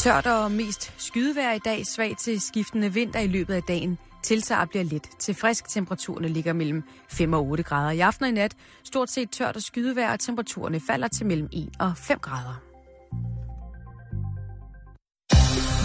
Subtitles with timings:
[0.00, 3.98] Tørt og mest skydevejr i dag, svag til skiftende vinter i løbet af dagen.
[4.22, 5.68] Tiltager bliver let til frisk.
[5.68, 7.90] Temperaturerne ligger mellem 5 og 8 grader.
[7.90, 11.48] I aften og i nat stort set tørt og skydevejr, og temperaturerne falder til mellem
[11.52, 12.62] 1 og 5 grader.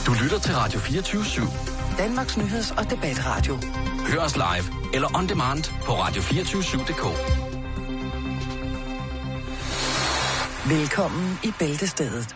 [0.05, 1.97] Du lytter til Radio 24 /7.
[1.97, 3.55] Danmarks nyheds- og debatradio.
[4.07, 7.03] Hør os live eller on demand på radio247.dk.
[10.69, 12.35] Velkommen i Bæltestedet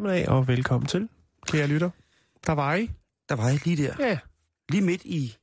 [0.00, 1.08] Eftermiddag og velkommen til,
[1.46, 1.90] kære lytter.
[2.46, 2.90] Der var I.
[3.28, 3.94] Der var jeg lige der.
[3.98, 4.18] Ja.
[4.68, 5.36] Lige midt i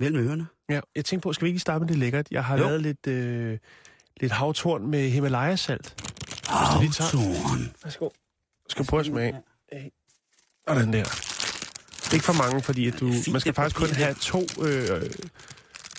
[0.00, 0.46] mellem ørerne.
[0.68, 0.80] ja.
[0.94, 2.26] Jeg tænkte på, skal vi ikke starte med det lækkert?
[2.30, 2.64] Jeg har Jo.
[2.64, 3.58] lavet lidt, øh,
[4.20, 5.94] lidt havtorn med Himalaya-salt.
[6.48, 7.72] Havtorn.
[7.84, 8.08] Værsgo.
[8.68, 9.34] Skal prøve at smage.
[9.72, 9.90] af.
[10.66, 11.04] Og den der.
[12.14, 15.02] Ikke for mange, fordi at du, man skal faktisk kun have to, øh,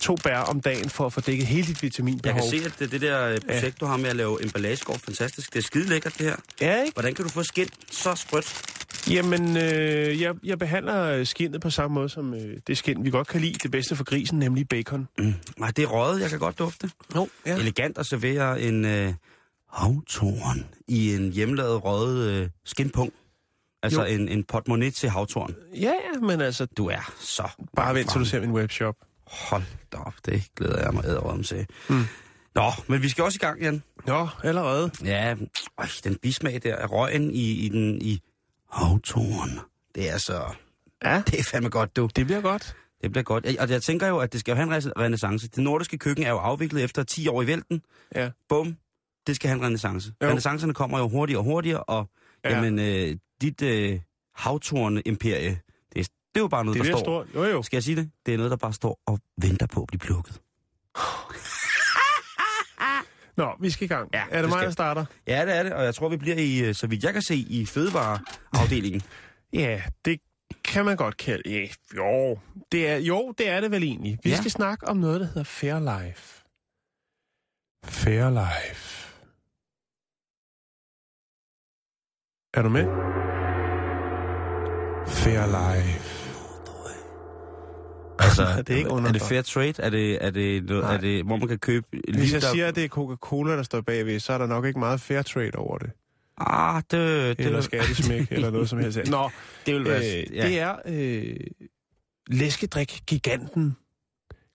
[0.01, 2.39] to bær om dagen for at få dækket hele dit Jeg vitaminbehov.
[2.39, 4.97] kan se, at det, det der øh, projekt, du har med at lave emballage, går
[4.97, 5.53] fantastisk.
[5.53, 6.35] Det er skide lækkert, det her.
[6.61, 6.93] Ja, ikke?
[6.93, 8.77] Hvordan kan du få skin så sprødt?
[9.11, 13.27] Jamen, øh, jeg, jeg behandler skinnet på samme måde som øh, det skin, vi godt
[13.27, 13.53] kan lide.
[13.53, 15.07] Det bedste for grisen, nemlig bacon.
[15.17, 15.33] Mm.
[15.57, 16.21] Nej, det er røget.
[16.21, 16.89] Jeg kan godt dufte.
[17.15, 17.55] Jo, ja.
[17.55, 19.13] Elegant at servere en øh,
[19.73, 23.13] havtorn i en hjemmelavet røget øh, skinpung.
[23.83, 24.07] Altså Jo.
[24.07, 25.55] en, en portemonnaie til havtorn.
[25.75, 27.49] Ja, men altså, Du er så...
[27.75, 28.95] bare vent til du ser min webshop.
[29.31, 31.67] Hold da op, det glæder jeg mig æderrøm til.
[31.89, 32.03] Mm.
[32.55, 33.83] Nå, men vi skal også i gang, Jan.
[34.07, 34.91] Nå, allerede.
[35.05, 35.35] Ja,
[35.77, 38.21] øj, den bismag der af røgen i, i den i
[38.71, 39.59] havtoren.
[39.95, 40.43] Det er så...
[41.05, 42.09] Ja, Det er fandme godt, du.
[42.15, 42.75] det bliver godt.
[43.01, 43.45] Det bliver godt.
[43.59, 45.47] Og jeg tænker jo, at det skal jo have en renaissance.
[45.47, 47.81] Det nordiske køkken er jo afviklet efter 10 år i vælten.
[48.15, 48.29] Ja.
[48.49, 48.77] Bum.
[49.27, 50.13] Det skal have en renaissance.
[50.23, 50.27] Jo.
[50.27, 52.09] Renaissancerne kommer jo hurtigere og hurtigere, og
[52.45, 52.49] ja.
[52.55, 53.99] jamen, øh, dit øh,
[54.35, 55.59] havtorne-imperie,
[56.35, 57.25] det, er- jo bare noget, Det der bliver står...
[57.35, 57.63] Jo, jo.
[57.63, 58.11] Skal jeg sige det?
[58.25, 60.33] Det er noget, der bare står og venter på at blive plukket.
[63.37, 64.09] Nå, vi skal i gang.
[64.13, 65.05] Ja, er det det mig, skal- der starter?
[65.27, 67.21] Ja, det er det, og jeg tror, vi bliver i, øh, så vidt jeg kan
[67.21, 69.01] se, i fødevareafdelingen.
[69.53, 70.19] Ja, det
[70.63, 71.49] kan man godt kalde.
[71.49, 72.39] Ja, jo,
[72.71, 74.19] det er, jo, det er det vel egentlig.
[74.23, 74.35] Vi Ja.
[74.37, 76.43] skal snakke om noget, der hedder Fairlife.
[77.85, 79.11] Fairlife.
[82.53, 82.85] Er du med?
[85.07, 86.10] Fairlife.
[88.23, 89.73] Altså, Det er ikke er under det fair trade?
[89.79, 90.93] Er det, er det, Nej.
[90.95, 91.87] er det hvor man kan købe...
[92.13, 94.65] Hvis jeg der- siger, at det er Coca-Cola, der står bagved, så er der nok
[94.65, 95.91] ikke meget fair trade over det.
[96.37, 98.99] Ah, det, det, Eller skattesmæk, eller noget som helst.
[99.09, 99.29] Nå,
[99.65, 100.21] det vil være...
[100.21, 101.35] Øh, det er øh,
[102.27, 103.75] læskedrik-giganten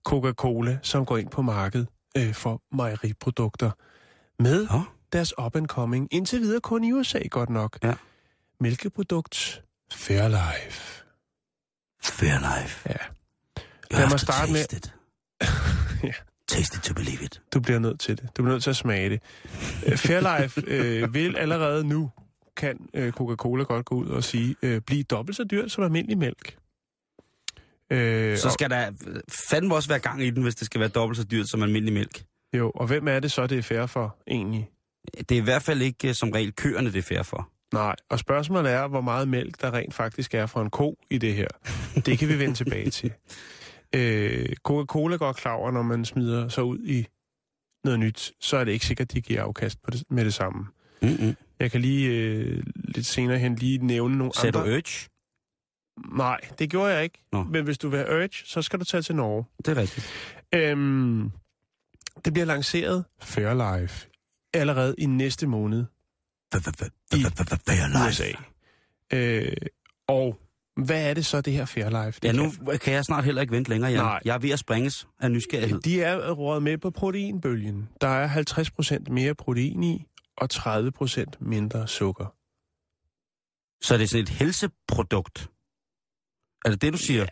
[0.09, 3.71] Coca-Cola, som går ind på markedet øh, for mejeriprodukter
[4.43, 4.81] med Nå.
[5.13, 7.95] deres up-and-coming, indtil videre kun i USA godt nok, Ja.
[8.61, 9.63] mælkeprodukt
[9.93, 11.03] Fairlife.
[12.03, 12.89] Fair life.
[12.89, 12.97] Ja.
[13.97, 14.95] Lad mig starte med- taste It.
[16.05, 16.13] Ja.
[16.49, 17.43] Taste it to believe it.
[17.55, 18.29] Du bliver nødt til det.
[18.37, 19.21] Du bliver nødt til at smage det.
[19.87, 22.11] Øh, Fairlife øh, vil allerede nu,
[22.57, 26.19] kan øh, Coca-Cola godt gå ud og sige, øh, blive dobbelt så dyrt som almindelig
[26.19, 26.57] mælk.
[27.91, 28.91] Øh, Så skal der
[29.51, 31.95] fandme også være gang i den, hvis det skal være dobbelt så dyrt som almindelig
[31.95, 32.25] mælk.
[32.57, 34.71] Jo, og hvem er det så, det er fair for, egentlig?
[35.19, 37.49] Det er i hvert fald ikke øh, som regel køerne, det er fair for.
[37.75, 41.19] Nej, og spørgsmålet er, hvor meget mælk der rent faktisk er for en ko i
[41.19, 41.49] det her.
[42.07, 43.13] Det kan vi vende tilbage til.
[43.95, 47.07] Øh, Coca-Cola går klar over, når man smider sig ud i
[47.85, 50.35] noget nyt, så er det ikke sikkert, at de giver afkast på det, med det
[50.35, 50.67] samme.
[51.03, 51.37] Mm-mm.
[51.61, 54.73] Jeg kan lige øh, lidt senere hen lige nævne nogle Sagde du andre...
[54.73, 55.09] Urge?
[56.17, 57.25] Nej, det gjorde jeg ikke.
[57.33, 57.43] Nå.
[57.43, 59.45] Men hvis du vil have Urge, så skal du tage til Norge.
[59.59, 60.07] Det er rigtigt.
[60.55, 61.31] Øhm,
[62.25, 64.09] det bliver lanceret Fairlife
[64.55, 65.85] allerede i næste måned
[66.53, 68.33] Fair USA.
[69.13, 69.57] Øh,
[70.09, 70.39] og
[70.77, 72.21] hvad er det så, det her Fairlife?
[72.23, 72.79] Ja, det nu kan?
[72.79, 74.01] kan jeg snart heller ikke vente længere, Jan.
[74.05, 74.21] Nej.
[74.25, 75.81] Jeg er ved at sprænges af nysgerrighed.
[75.81, 77.89] De er rådet med på proteinbølgen.
[78.01, 78.29] Der er
[79.09, 80.07] 50% mere protein i,
[80.37, 82.27] og 30% mindre sukker.
[83.87, 85.51] Så er det sådan et helseprodukt?
[86.65, 87.27] Er det det, du siger?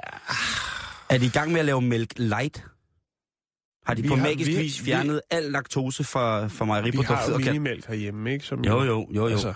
[1.10, 2.64] Er de i gang med at lave mælk light?
[3.86, 6.68] Har de Vi på har- magisk vi- vis vi- fjernet al laktose fra, fra Vi
[6.68, 7.16] mejeriproduktet?
[7.16, 8.44] har jo minimælk herhjemme, ikke?
[8.44, 9.26] Som Jo, jo, jo, jo.
[9.26, 9.54] Altså,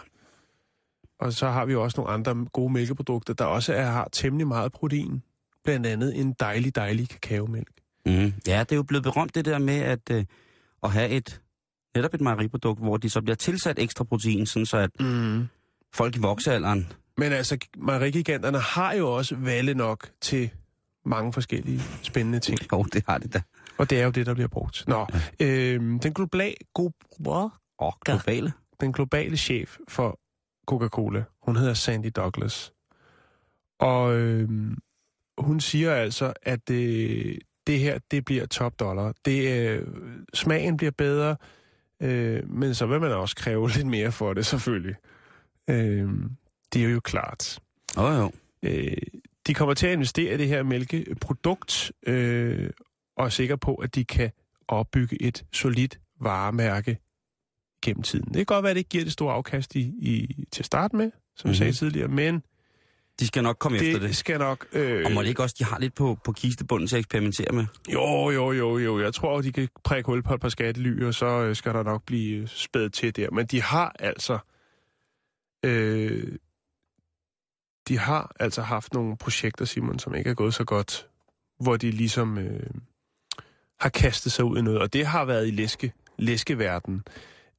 [1.20, 4.47] og så har vi jo også nogle andre gode mælkeprodukter, der også er, har temmelig
[4.47, 5.23] meget protein.
[5.65, 7.69] Blandt andet en dejlig, dejlig kakaomælk.
[8.06, 8.32] Mm.
[8.47, 10.25] Ja, det er jo blevet berømt det der med at, øh,
[10.82, 11.41] at have et
[11.97, 15.49] netop et mejeriprodukt, hvor de så bliver tilsat ekstra protein, sådan så at Mm.
[15.94, 16.93] folk i voksealderen...
[17.17, 20.50] Men altså, mejerigiganterne har jo også valde nok til
[21.05, 22.59] mange forskellige spændende ting.
[22.73, 23.43] Jo, det har det da.
[23.79, 24.85] Og det er jo det, der bliver brugt.
[24.88, 25.06] Nå,
[25.41, 26.91] øhm, den, globale, go?
[27.26, 27.50] Åh,
[28.05, 28.53] globale.
[28.81, 30.19] den globale chef for
[30.69, 32.73] Coca-Cola, hun hedder Sandy Douglas.
[33.81, 34.79] Og øhm,
[35.38, 39.12] hun siger altså, at det, det her, det bliver top dollar.
[39.25, 39.87] Det, øh,
[40.35, 41.37] smagen bliver bedre,
[42.03, 44.97] øh, men så vil man også kræve lidt mere for det, selvfølgelig.
[45.70, 46.09] Øh,
[46.73, 47.59] det er jo klart.
[47.97, 48.31] Åh, oh, jo.
[48.62, 48.97] Øh,
[49.47, 52.71] de kommer til at investere i det her mælkeprodukt, øh,
[53.17, 54.31] og er sikre på, at de kan
[54.69, 56.99] opbygge et solidt varemærke
[57.82, 58.26] gennem tiden.
[58.26, 60.66] Det kan godt være, at det ikke giver det store afkast i, i, til at
[60.66, 61.48] starte med, som mm-hmm.
[61.48, 62.42] jeg sagde tidligere, men
[63.20, 64.08] De skal nok komme efter det, det.
[64.08, 64.66] det skal nok...
[64.72, 67.52] Øh, Og må det ikke også, de har lidt på, på kistebunden til at eksperimentere
[67.52, 67.66] med?
[67.92, 69.00] jo, jo, jo, jo.
[69.00, 71.82] Jeg tror, de kan prikke hul på et par skattely, og så øh, skal der
[71.82, 73.30] nok blive øh, spædet til der.
[73.30, 74.38] Men de har altså...
[75.64, 76.32] Øh,
[77.88, 81.06] de har altså haft nogle projekter, Simon, som ikke er gået så godt,
[81.60, 82.60] hvor de ligesom øh,
[83.80, 87.02] har kastet sig ud i noget, og det har været i læske, læskeverden.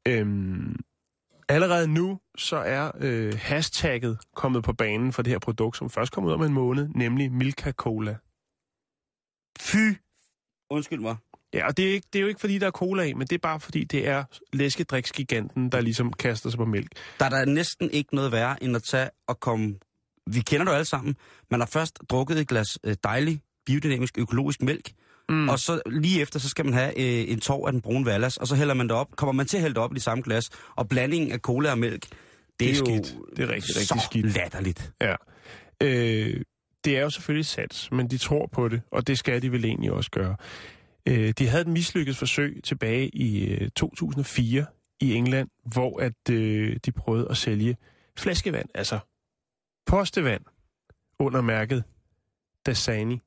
[0.10, 0.76] Øhm,
[1.50, 6.12] allerede nu, så er øh, hashtagget kommet på banen for det her produkt, som først
[6.12, 8.16] kommer ud om en måned, nemlig Milka Cola.
[9.60, 9.98] Fy!
[10.70, 11.16] Undskyld mig.
[11.54, 13.28] Ja, og det er, ikke, det er jo ikke, fordi der er cola i, men
[13.28, 14.24] det er bare, fordi det er
[14.54, 16.92] læskedriksgiganten, der ligesom kaster sig på mælk.
[17.20, 19.76] Der er der næsten ikke noget værre, end at tage og komme...
[20.28, 21.16] Vi kender det jo alle sammen.
[21.52, 24.92] Man har først drukket et glas øh, dejlig, biodynamisk, økologisk mælk,
[25.30, 25.50] mm.
[25.50, 28.38] og så lige efter, så skal man have øh, en tår af den brune vallas,
[28.38, 29.08] og så hælder man det op.
[29.16, 31.72] Kommer man til at hælde det op i det samme glas, og blandingen af cola
[31.72, 32.14] og mælk, det,
[32.60, 33.16] Det er er, jo skidt.
[33.38, 34.36] Det er rigtig, rigtig skidt.
[34.36, 34.92] latterligt.
[35.02, 35.16] Ja.
[35.84, 36.42] Øh,
[36.86, 39.66] det er jo selvfølgelig sats, men de tror på det, og det skal de vel
[39.66, 40.36] egentlig også gøre.
[41.06, 44.66] Øh, de havde et mislykket forsøg tilbage i øh, 2004
[45.02, 47.78] i England, hvor at øh, de prøvede at sælge
[48.18, 49.00] flaskevand, altså
[49.86, 50.42] postevand,
[51.20, 51.84] under mærket
[52.66, 53.22] Dasani.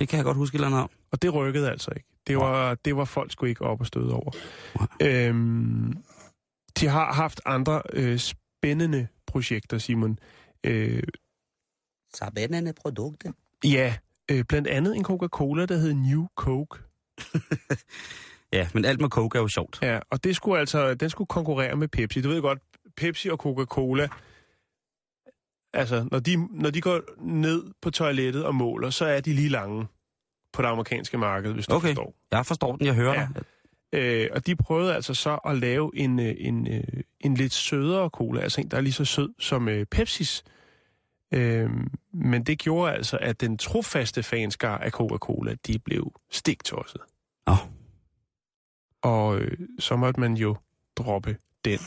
[0.00, 0.90] Det kan jeg godt huske et eller andet om.
[1.10, 2.08] Og det rykkede altså ikke.
[2.26, 4.32] Det var, det var folk sgu ikke op og støde over.
[5.02, 5.96] Øhm,
[6.80, 10.18] de har haft andre øh, spændende projekter, Simon.
[10.64, 11.02] Øh,
[12.14, 13.32] Sabendende produkter.
[13.64, 13.94] ja,
[14.30, 16.78] øh, blandt andet en Coca-Cola, der hed New Coke.
[18.52, 19.78] Ja, men alt med coke er jo sjovt.
[19.82, 22.20] Ja, og det skulle altså, den skulle konkurrere med Pepsi.
[22.20, 22.58] Du ved godt,
[22.96, 24.08] Pepsi og Coca-Cola,
[25.72, 29.48] altså, når de, når de går ned på toilettet og måler, så er de lige
[29.48, 29.86] lange
[30.52, 31.88] på det amerikanske marked, hvis du Okay.
[31.88, 32.14] forstår.
[32.30, 33.28] Jeg forstår den, jeg hører Ja.
[33.34, 33.42] dig.
[33.92, 36.82] Øh, og de prøvede altså så at lave en, øh, en, øh,
[37.20, 40.44] en lidt sødere cola, altså en, der er lige så sød som øh, Pepsis.
[41.34, 41.70] Øh,
[42.12, 47.00] men det gjorde altså, at den trofaste fanskar af Coca-Cola, de blev stiktosset.
[47.46, 47.54] Nå.
[49.02, 50.56] Og øh, så måtte man jo
[50.96, 51.78] droppe den.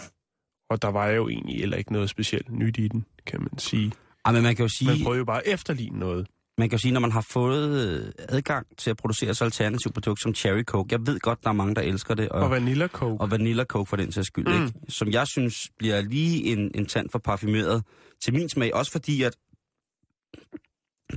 [0.74, 3.92] Og der var jo egentlig heller ikke noget specielt nyt i den, kan man sige.
[4.26, 4.88] Ej, men man kan jo sige...
[4.88, 6.28] Man prøvede jo bare at efterligne noget.
[6.58, 9.92] Man kan jo sige, når man har fået øh, adgang til at producere så alternativ
[9.94, 12.52] produkt som Cherry Coke, jeg ved godt, der er mange, der elsker det, Og og,
[12.52, 13.22] Vanilla Coke.
[13.22, 14.66] og Vanilla Coke for den sags skyld, Mm.
[14.66, 14.74] ikke?
[14.90, 17.84] som jeg synes bliver lige en, en tand for parfumeret
[18.24, 19.34] til min smag, også fordi, at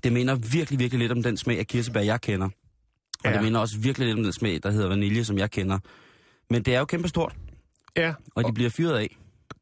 [0.05, 2.47] det minder virkelig, virkelig lidt om den smag af kirsebær, jeg kender.
[2.47, 2.50] Og
[3.25, 3.32] ja.
[3.32, 5.79] det minder også virkelig lidt om den smag, der hedder vanilje, som jeg kender.
[6.51, 7.36] Men det er jo kæmpestort,
[7.96, 9.17] Ja, og de bliver fyret af.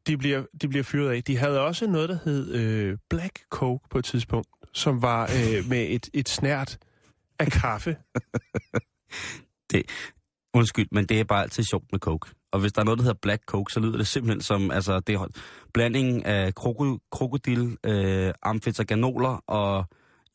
[0.07, 1.23] De bliver, de bliver fyret af.
[1.23, 5.65] De havde også noget, der hed øh, Black Coke på et tidspunkt, som var øh,
[5.69, 6.77] med et, et snært
[7.39, 7.95] af kaffe.
[10.55, 12.29] Undskyld, men det er bare altid sjovt med coke.
[12.51, 14.99] Og hvis der er noget, der hedder black coke, så lyder det simpelthen som altså,
[14.99, 15.27] det er
[15.73, 19.85] blandingen af kroko, krokodil, øh, amfetaganoler og...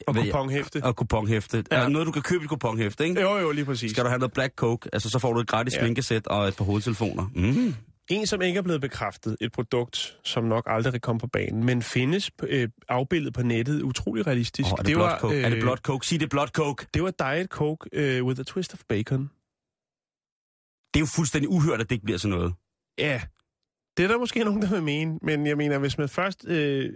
[0.06, 0.84] Og kuponhæfte.
[0.84, 1.64] Og kuponhæfte.
[1.72, 1.88] Ja.
[1.88, 3.20] Noget, du kan købe i kuponhæfte, ikke?
[3.20, 3.90] Jo, jo, lige præcis.
[3.90, 5.80] Skal du have noget black coke, altså så får du et gratis ja.
[5.80, 7.30] sminkesæt og et par hovedtelefoner.
[7.34, 7.74] Mm.
[8.10, 11.82] En, som ikke er blevet bekræftet, et produkt, som nok aldrig komme på banen, men
[11.82, 14.66] findes øh, afbildet på nettet utrolig realistisk.
[14.72, 15.40] Oh, er, det var, blot coke?
[15.42, 16.06] er det blot coke?
[16.06, 16.86] Sig det blot coke.
[16.94, 19.30] Det var Diet Coke øh, with a twist of bacon.
[20.94, 22.54] Det er jo fuldstændig uhørt, at det ikke bliver sådan noget.
[22.98, 23.20] Ja,
[23.96, 26.92] det er der måske nogen, der vil mene, men jeg mener, hvis man først øh,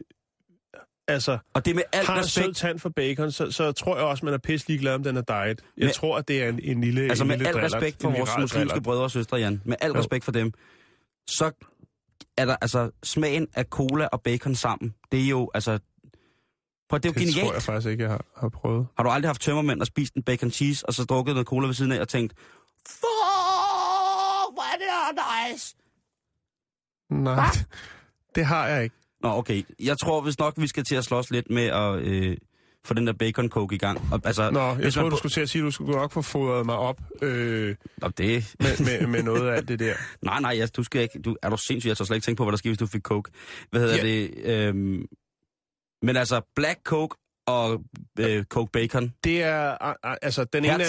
[1.09, 3.97] altså, Og det med al har en sød respekt, tand for bacon, så, så tror
[3.97, 5.65] jeg også, man er pisse ligeglad, om den er diet.
[5.77, 7.73] Jeg Men- tror, at det er en, en lille altså en med lille al drillert,
[7.75, 9.99] respekt for vores muslimske brødre og søstre, Jan, med al Jo.
[9.99, 10.53] respekt for dem,
[11.29, 11.51] så
[12.37, 14.95] er der altså smagen af cola og bacon sammen.
[15.13, 15.79] Det er jo, altså...
[16.89, 17.45] Prøv, det er jo Det genialt.
[17.47, 18.87] tror jeg faktisk ikke, jeg har, har prøvet.
[18.97, 21.67] Har du aldrig haft tømmermænd og spist en bacon cheese, og så drukket noget cola
[21.67, 22.35] ved siden af og tænkt,
[22.89, 23.05] fuck,
[24.55, 25.77] hvor er det her nice.
[27.11, 27.47] Nej,
[28.35, 28.97] det har jeg ikke.
[29.21, 29.63] Nå, okay.
[29.81, 32.37] Jeg tror vist nok, vi skal til at slås lidt med at øh,
[32.87, 34.01] få den der bacon coke i gang.
[34.13, 36.23] Og, altså, Nå, jeg man du skulle til at sige, at du skulle nok få
[36.23, 38.55] fodret mig op øh, Nå, det...
[38.61, 39.95] med, med, med noget af alt det der.
[40.23, 41.19] Nej, nej, jeg, du skal ikke...
[41.21, 41.89] Du, er du sindssyg?
[41.89, 43.31] Jeg tør slet ikke tænke på, hvad der sker, hvis du fik coke.
[43.71, 44.03] Hvad hedder Ja.
[44.03, 44.31] det?
[44.45, 45.05] Øhm,
[46.03, 47.83] men altså, black coke og
[48.19, 49.13] øh, coke bacon.
[49.25, 49.71] Det er,
[50.25, 50.87] altså, den ene er,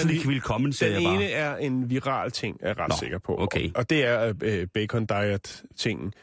[0.73, 1.15] siger den jeg bare.
[1.15, 3.41] ene er en viral ting, er jeg ret Nå, sikker på.
[3.41, 3.65] okay.
[3.67, 6.13] Og, og det er øh, bacon diet-tingen.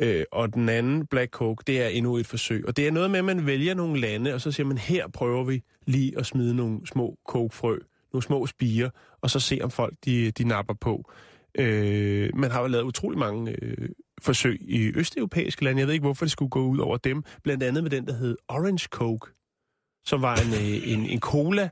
[0.00, 2.64] Øh, og den anden, Black Coke, det er endnu et forsøg.
[2.66, 5.08] Og det er noget med, at man vælger nogle lande, og så siger man, her
[5.08, 7.78] prøver vi lige at smide nogle små kokefrø,
[8.12, 11.12] nogle små spiger, og så se, om folk de, de napper på.
[11.58, 13.88] Øh, man har jo lavet utrolig mange øh,
[14.22, 15.80] forsøg i østeuropæiske lande.
[15.80, 17.24] Jeg ved ikke, hvorfor det skulle gå ud over dem.
[17.42, 19.30] Blandt andet med den, der hed Orange Coke,
[20.04, 21.68] som var en, øh, en, en cola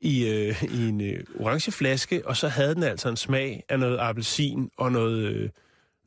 [0.00, 3.80] i, øh, i en øh, orange flaske, og så havde den altså en smag af
[3.80, 5.50] noget appelsin og noget, øh,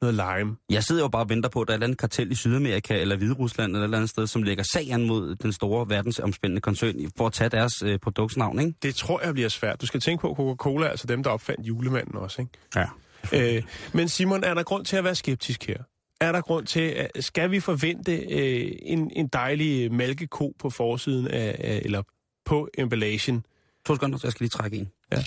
[0.01, 0.55] noget lime.
[0.69, 2.35] Jeg sidder jo bare og venter på, at der er et eller andet kartel i
[2.35, 6.61] Sydamerika eller Hviderusland eller et eller andet sted, som lægger sagen mod den store verdensomspændende
[6.61, 8.73] koncern for at tage deres øh, produktsnavn, ikke?
[8.81, 9.81] Det tror jeg bliver svært.
[9.81, 12.41] Du skal tænke på, Coca-Cola altså dem, der opfandt julemanden også.
[12.41, 12.51] Ikke?
[12.75, 13.57] Ja.
[13.57, 13.63] Øh,
[13.93, 15.77] men Simon, er der grund til at være skeptisk her?
[16.21, 21.27] Er der grund til, at, skal vi forvente øh, en, en dejlig mælkeko på forsiden
[21.27, 22.03] af, af eller
[22.45, 23.45] på emballagen?
[23.85, 24.89] To sekunder, jeg skal lige trække en.
[25.11, 25.23] Ja.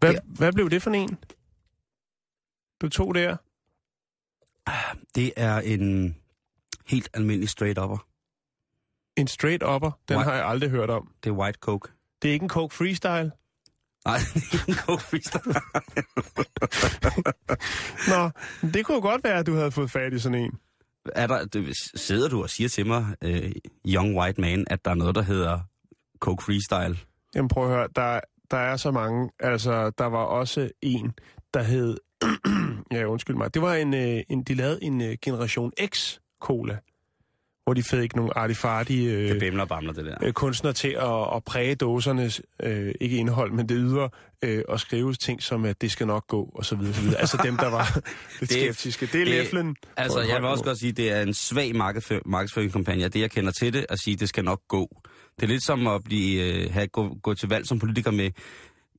[0.00, 0.18] Hvad, Ja.
[0.24, 1.18] hvad blev det for en?
[2.80, 3.36] Du tog der?
[5.14, 6.16] Det er en
[6.86, 8.06] helt almindelig straight upper.
[9.16, 9.90] En straight upper?
[10.08, 10.30] Den White.
[10.30, 11.12] har jeg aldrig hørt om.
[11.24, 11.88] Det er white coke.
[12.22, 13.30] Det er ikke en Coke Freestyle?
[14.04, 14.18] Nej,
[14.68, 15.54] en coke freestyle.
[18.12, 18.30] Nå,
[18.72, 20.58] det kunne godt være, at du havde fået fat i sådan en.
[21.14, 23.52] er der, det, sidder du og siger til mig, øh,
[23.86, 25.60] young white man, at der er noget, der hedder
[26.20, 26.98] coke freestyle?
[27.34, 28.20] Jamen prøv at høre, der,
[28.50, 29.30] der er så mange.
[29.40, 31.12] Altså, der var også en,
[31.54, 31.96] der hed...
[32.92, 33.54] ja, undskyld mig.
[33.54, 36.76] Det var en, øh, en de lavede en øh, Generation X cola,
[37.64, 40.14] hvor de fik nogle artifartige Det øh, bimler og bamler, det der.
[40.22, 44.08] øh, kunstnere til at, at præge dåsernes, øh, ikke indhold, men det ydre,
[44.42, 47.20] øh, og skrive ting som, at det skal nok gå, og så videre, så videre.
[47.20, 47.94] Altså dem, der var
[48.40, 49.06] lidt Det skeptiske.
[49.06, 49.76] Det er det- læflen.
[49.96, 53.08] Altså, jeg vil også godt sige, at det er en svag markedsfør- markedsføringskampagne.
[53.08, 55.02] Det, jeg kender til det, at sige, at det skal nok gå.
[55.40, 58.30] Det er lidt som at blive, øh, have, gå, gå til valg som politiker med,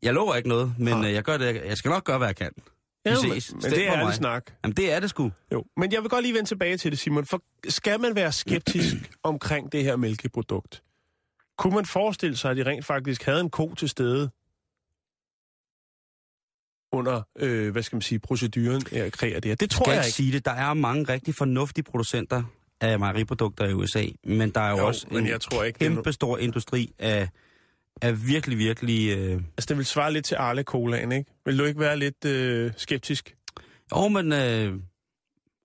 [0.02, 1.08] jeg lover ikke noget, men Nej.
[1.08, 2.52] øh, jeg, gør det, jeg skal nok gøre, hvad jeg kan.
[2.58, 3.52] Vi Ja, ses.
[3.54, 4.52] men, men det er ærlig snak.
[4.64, 5.32] Jamen, det er det sgu.
[5.54, 7.26] Jo, men jeg vil godt lige vende tilbage til det, Simon.
[7.26, 10.84] For skal man være skeptisk omkring det her mælkeprodukt?
[11.58, 14.30] Kunne man forestille sig, at de rent faktisk havde en ko til stede
[16.92, 19.56] under, øh, hvad skal man sige, proceduren at kreere det her?
[19.56, 20.16] Det tror Skal jeg ikke ikke.
[20.16, 20.46] sige det.
[20.46, 22.44] Der er mange rigtig fornuftige producenter
[22.82, 25.80] af mejeriprodukter i USA, men der er jo, Jo, også men en jeg tror ikke,
[25.80, 27.30] det kæmpe stor industri af,
[28.02, 29.18] af virkelig, virkelig...
[29.18, 29.32] Øh...
[29.34, 31.32] Altså, det vil svare lidt til Arle Colaen, ikke?
[31.46, 33.36] Vil du ikke være lidt øh, skeptisk?
[33.96, 34.80] Jo, men øh,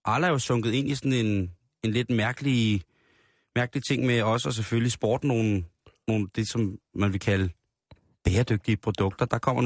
[0.04, 1.50] Arla er jo sunket ind i sådan en,
[1.83, 2.83] en lidt mærkelig,
[3.56, 5.64] mærkelig ting med også, og selvfølgelig sport nogle,
[6.09, 7.49] nogle, det som man vil kalde
[8.25, 9.26] bæredygtige produkter.
[9.26, 9.62] Der kommer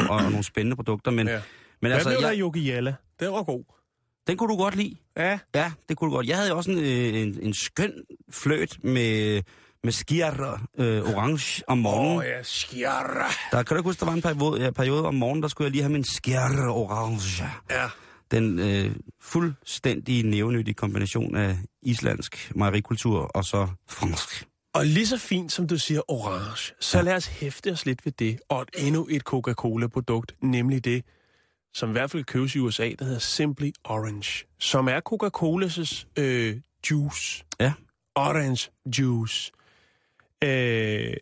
[5.18, 5.24] Ja.
[5.24, 5.30] ja.
[5.30, 6.26] Ja, Ja, det kunne du godt.
[6.26, 7.92] Jeg havde også en, øh, en, en skøn
[8.30, 9.42] fløt med,
[9.84, 12.12] med skier øh, orange om morgenen.
[12.12, 12.36] Åh Oh, ja.
[12.36, 13.30] ja, skjarra.
[13.52, 15.66] Der kan du ikke huske, der var en periode, ja, periode om morgenen, der skulle
[15.66, 17.44] jeg lige have min skier orange.
[17.70, 17.86] Ja.
[18.30, 24.44] Den øh, fuldstændig nævnyttige kombination af islandsk mejerikultur og så fransk.
[24.74, 28.12] Og lige så fint som du siger orange, så lad os hæfte os lidt ved
[28.12, 31.04] det, og endnu et Coca-Cola-produkt, nemlig det,
[31.74, 36.56] som i hvert fald købes i USA, der hedder Simply Orange, som er Coca-Colas øh,
[36.90, 37.44] juice.
[37.60, 37.72] Ja.
[38.14, 39.52] Orange juice.
[40.44, 41.14] Øh,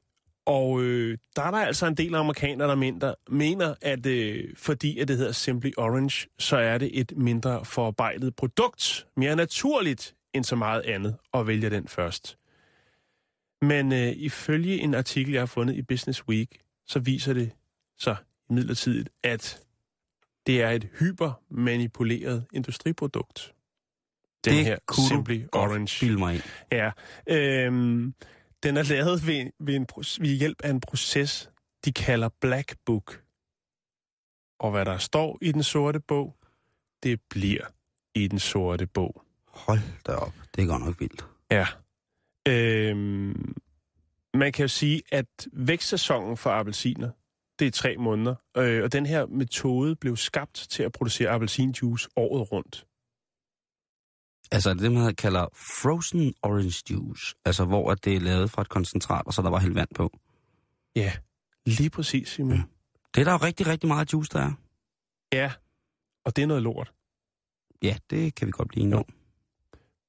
[0.47, 4.99] og øh, der er der altså en del amerikanere, der mener, mener at øh, fordi
[4.99, 9.07] at det hedder Simply Orange, så er det et mindre forarbejdet produkt.
[9.17, 12.39] Mere naturligt end så meget andet, og vælge den først.
[13.63, 17.51] Men øh, ifølge en artikel, jeg har fundet i Business Week, så viser det
[17.99, 18.17] sig
[18.51, 19.61] midlertidigt, at
[20.47, 23.55] det er et hypermanipuleret industriprodukt.
[24.45, 26.07] Den det her kunne Simply du godt Orange.
[26.07, 26.41] bilde mig.
[26.73, 26.91] Ja.
[27.29, 28.15] Øhm,
[28.63, 29.87] den er lavet ved, ved, en,
[30.21, 31.51] ved hjælp af en proces,
[31.85, 33.23] de kalder Black Book.
[34.59, 36.37] Og hvad der står i den sorte bog,
[37.03, 37.65] det bliver
[38.15, 39.23] i den sorte bog.
[39.49, 40.33] Hold da op.
[40.57, 41.27] Det er godt nok vildt.
[41.51, 41.67] Ja.
[42.49, 43.55] Øhm,
[44.35, 47.11] man kan jo sige, at vækstsæsonen for appelsiner,
[47.59, 48.35] det er tre måneder.
[48.57, 52.87] Øh, og den her metode blev skabt til at producere appelsinjuice året rundt.
[54.53, 57.35] Altså det, man kalder frozen orange juice.
[57.45, 59.89] Altså hvor at det er lavet fra et koncentrat, og så der var helt vand
[59.95, 60.19] på.
[60.97, 61.13] Ja,
[61.67, 62.57] lige præcis, Simon.
[62.57, 62.63] Ja.
[63.15, 64.53] Det er der jo rigtig, rigtig meget juice, der er.
[65.33, 65.53] Ja,
[66.25, 66.93] og det er noget lort.
[67.83, 69.05] Ja, det kan vi godt blive enige om.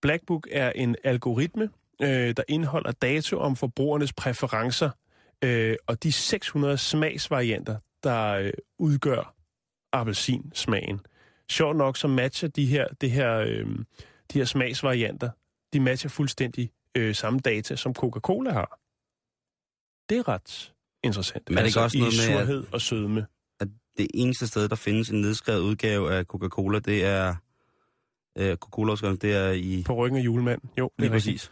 [0.01, 1.69] Blackbook er en algoritme,
[2.01, 4.89] øh, der indeholder data om forbrugernes præferencer
[5.43, 9.35] øh, og de 600 smagsvarianter, der øh, udgør
[9.91, 10.99] appelsinsmagen.
[11.49, 13.65] Sjovt nok, så matcher de her, det her, øh,
[14.33, 15.29] de her smagsvarianter,
[15.73, 18.79] de matcher fuldstændig øh, samme data, som Coca-Cola har.
[20.09, 21.49] Det er ret interessant.
[21.49, 23.25] Men er det ikke også i noget med, at- surhed og sødme.
[23.59, 23.67] At
[23.97, 27.35] det eneste sted, der findes en nedskrevet udgave af Coca-Cola, det er...
[28.37, 29.83] Øh, coca cola det er i...
[29.85, 30.69] På ryggen af julemanden.
[30.77, 31.51] Jo, Lige præcis.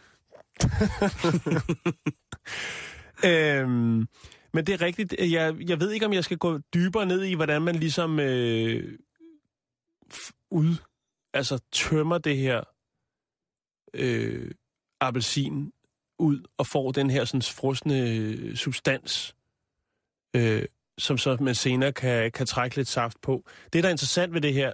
[3.24, 4.08] Øhm,
[4.52, 5.14] men det er rigtigt.
[5.18, 8.98] Jeg, jeg ved ikke, om jeg skal gå dybere ned i, hvordan man ligesom øh,
[10.50, 10.74] ud,
[11.34, 12.62] altså tømmer det her
[13.94, 14.50] øh,
[15.00, 15.72] appelsin
[16.18, 19.36] ud og får den her sådan frosne øh, substans,
[20.36, 20.64] øh,
[20.98, 23.44] som så man senere kan, kan trække lidt saft på.
[23.72, 24.72] Det, der er interessant ved det her,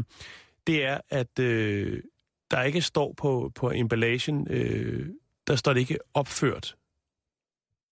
[0.66, 2.02] det er, at øh,
[2.50, 5.08] der ikke står på, på emballagen, øh,
[5.46, 6.76] der står det ikke opført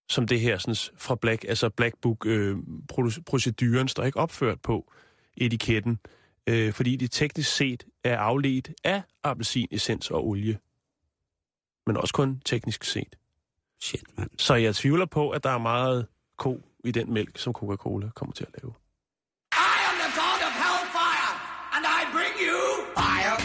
[0.08, 2.56] som det her sådan, fra Black, altså Black Book øh,
[3.86, 4.92] står ikke opført på
[5.36, 5.98] etiketten,
[6.46, 10.58] øh, fordi det teknisk set er afledt af appelsinessens og olie.
[11.86, 13.16] Men også kun teknisk set.
[13.80, 14.30] Shit, mand.
[14.38, 18.32] Så jeg tvivler på, at der er meget ko i den mælk, som Coca-Cola kommer
[18.32, 18.74] til at lave.
[19.52, 21.32] I am the god of hellfire,
[21.74, 22.60] and I bring you
[22.96, 23.36] fire.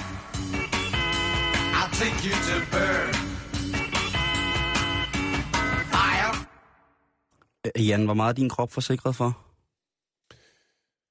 [1.77, 3.20] I'll take you to burn.
[7.79, 9.37] Jan, hvor meget er din krop forsikret for?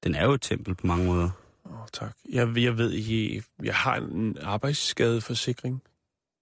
[0.04, 1.30] Den er jo et tempel på mange måder.
[1.64, 2.12] Oh, tak.
[2.33, 5.83] Jeg, jeg ved ikke, jeg har en arbejdsskadeforsikring.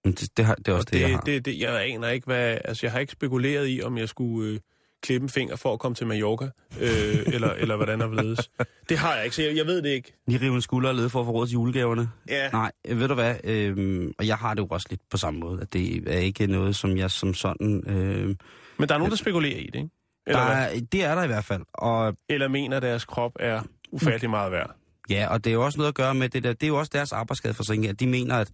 [0.05, 1.21] Det, det, har, det er også Og det, jeg har.
[1.21, 2.57] det, det, jeg aner ikke, hvad...
[2.65, 4.59] Altså, jeg har ikke spekuleret i, om jeg skulle øh,
[5.03, 6.49] klippe en finger for at komme til Mallorca,
[6.79, 8.51] øh, eller, eller hvordan der ledes.
[8.89, 10.13] Det har jeg ikke, så jeg, jeg ved det ikke.
[10.27, 12.09] Lige rive en skulder og lede for at få råd til julegaverne.
[12.29, 12.49] Ja.
[12.49, 13.35] Nej, øh, ved du hvad?
[13.43, 16.47] Øhm, og jeg har det jo også lidt på samme måde, at det er ikke
[16.47, 17.83] noget, som jeg som sådan...
[17.87, 18.35] Øh,
[18.77, 19.89] Men der er nogen, der spekulerer i det, ikke?
[20.29, 21.63] Eller, der er, det er der i hvert fald.
[21.73, 23.61] Og eller mener, at deres krop er
[23.91, 24.75] ufattelig meget værd.
[25.09, 26.53] ja, og det er jo også noget at gøre med det der.
[26.53, 28.49] Det er jo også deres arbejdsskadeforsikring, at de mener, at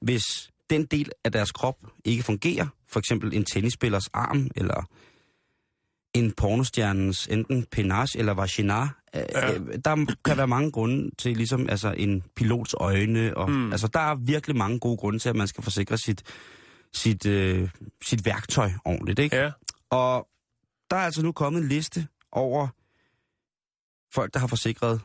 [0.00, 0.22] hvis
[0.70, 4.88] den del af deres krop ikke fungerer, for eksempel en tennisspillers arm, eller
[6.14, 8.88] en pornostjernens enten penage eller vagina, ja.
[9.14, 9.52] Ja.
[9.84, 13.72] der kan være mange grunde til ligesom altså en pilots øjne, og Mm.
[13.72, 16.22] altså der er virkelig mange gode grunde til, at man skal forsikre sit,
[16.92, 17.68] sit, øh,
[18.02, 19.36] sit værktøj ordentligt, ikke?
[19.36, 19.50] Ja.
[19.90, 20.28] Og
[20.94, 22.68] der er altså nu kommet en liste over
[24.14, 25.00] folk, der har forsikret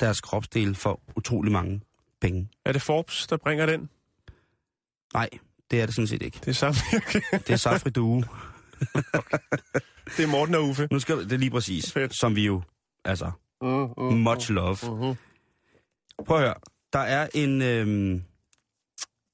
[0.00, 1.80] deres kropsdel for utrolig mange
[2.20, 2.48] penge.
[2.64, 3.90] Er det Forbes, der bringer den?
[5.14, 5.28] Nej,
[5.70, 6.38] det er det sådan set ikke.
[6.40, 6.76] Det er samme.
[7.46, 8.24] Det er Safri Due.
[10.16, 10.88] det er Morten og Uffe.
[10.90, 12.18] Nu skal det er lige præcis, Fedt.
[12.20, 12.62] som vi jo,
[13.04, 13.30] altså,
[13.62, 14.76] Mm, mm, much love.
[14.82, 15.14] mm-hmm.
[16.26, 16.54] Prøv at høre.
[16.92, 18.22] Der er en, øhm,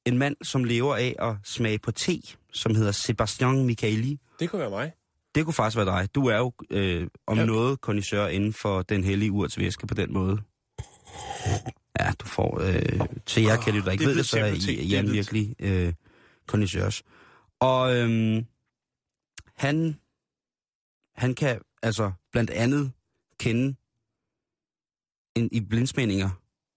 [0.06, 2.20] en mand, som lever af at smage på te,
[2.52, 4.18] som hedder Sebastian Michaeli.
[4.40, 4.92] Det kunne være mig.
[5.34, 6.14] Det kunne faktisk være dig.
[6.14, 7.44] Du er jo øh, om ja.
[7.44, 10.38] noget kondisør inden for den hellige urtsvæske på den måde.
[12.00, 12.60] Ja, du får...
[12.60, 14.46] Øh, til jer kan du der ikke det ved det, så er.
[14.68, 15.92] I, er virkelig øh,
[16.46, 17.02] kondisørs.
[17.60, 18.46] Og øhm,
[19.56, 19.96] han,
[21.16, 22.92] han kan altså blandt andet
[23.38, 23.74] kende
[25.36, 26.30] en, i blindsmændinger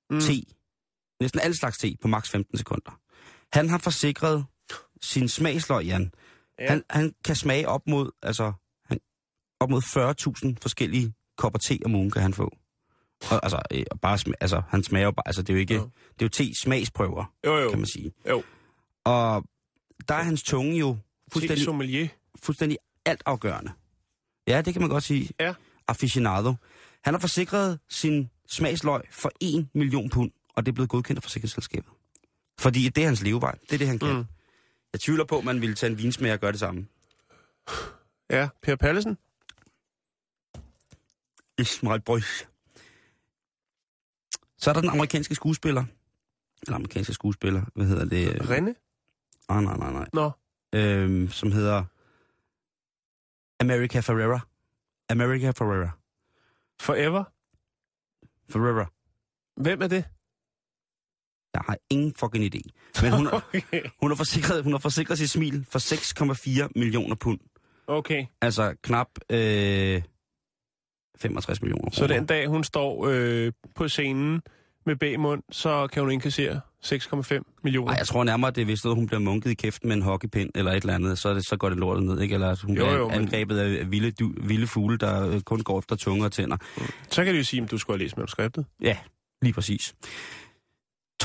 [0.10, 0.20] mm.
[0.20, 0.42] te.
[1.20, 3.00] Næsten alle slags te på maks 15 sekunder.
[3.54, 4.46] Han har forsikret
[5.02, 6.12] sin smagsløg, Jan.
[6.60, 6.64] Ja.
[6.64, 6.70] Ja.
[6.70, 8.54] Han, han kan smage op mod, altså,
[8.86, 9.00] han,
[9.60, 9.82] op mod
[10.52, 12.58] 40.000 forskellige kopper te om ugen kan han få.
[13.32, 15.74] Og, altså, øh, bare smag, altså, han smager jo bare, altså, det er jo ikke,
[15.76, 15.90] Jo.
[16.14, 17.70] det er jo te smagsprøver, Jo, jo.
[17.70, 18.12] kan man sige.
[18.30, 18.44] Jo.
[19.04, 19.44] Og
[20.08, 20.98] der er hans tunge jo
[21.34, 22.08] fuldstændig, sommelier.
[22.44, 23.72] fuldstændig altafgørende.
[24.48, 25.30] Ja, det kan man godt sige.
[25.40, 25.54] Ja.
[25.88, 26.54] Aficionado.
[27.04, 31.24] Han har forsikret sin smagsløg for 1 million pund, og det er blevet godkendt af
[31.24, 31.92] forsikringsselskabet.
[32.60, 33.58] Fordi det er hans levevej.
[33.62, 34.16] Det er det, han kan.
[34.16, 34.26] Mm.
[34.96, 36.88] Jeg tvivler på, at man ville tage en vinsmager og gøre det samme.
[38.30, 39.18] Ja, Per Pallesen.
[41.58, 42.48] Ismail Boys.
[44.58, 45.86] Så er der den amerikanske skuespiller.
[46.62, 48.50] Eller amerikanske skuespiller, hvad hedder det?
[48.50, 48.76] Renne.
[49.50, 50.10] Ah, nej, nej, nej.
[50.14, 50.32] Nå.
[50.76, 51.84] Øhm, som hedder
[53.60, 54.40] America Ferrera.
[55.10, 55.90] America Ferrera.
[56.82, 57.24] Forever.
[58.50, 58.86] Ferrera.
[59.62, 60.06] Hvem er det?
[61.56, 62.60] Jeg har ingen fucking idé.
[63.02, 63.62] Men hun, Okay.
[64.02, 65.80] hun, har forsikret, hun har forsikret sit smil for
[66.66, 67.40] 6,4 millioner pund.
[67.88, 68.26] okay.
[68.42, 70.02] Altså knap øh,
[71.18, 74.42] 65 millioner Så den dag, hun står øh, på scenen
[74.86, 77.92] med bagmund, så kan hun indkassere 6,5 millioner.
[77.92, 80.02] Nej, jeg tror nærmere, det er hvis noget, hun bliver munket i kæften med en
[80.02, 82.34] hockeypind eller et eller andet, så, det, så går det lortet ned, ikke?
[82.34, 85.42] Eller at hun Jo, bliver jo, men- angrebet af vilde, du, vilde fugle, der øh,
[85.42, 86.58] kun går efter tunge og tænder.
[87.10, 88.66] Så kan de jo sige, at du skulle have læst manuskriptet.
[88.82, 88.98] Ja,
[89.42, 89.96] lige præcis.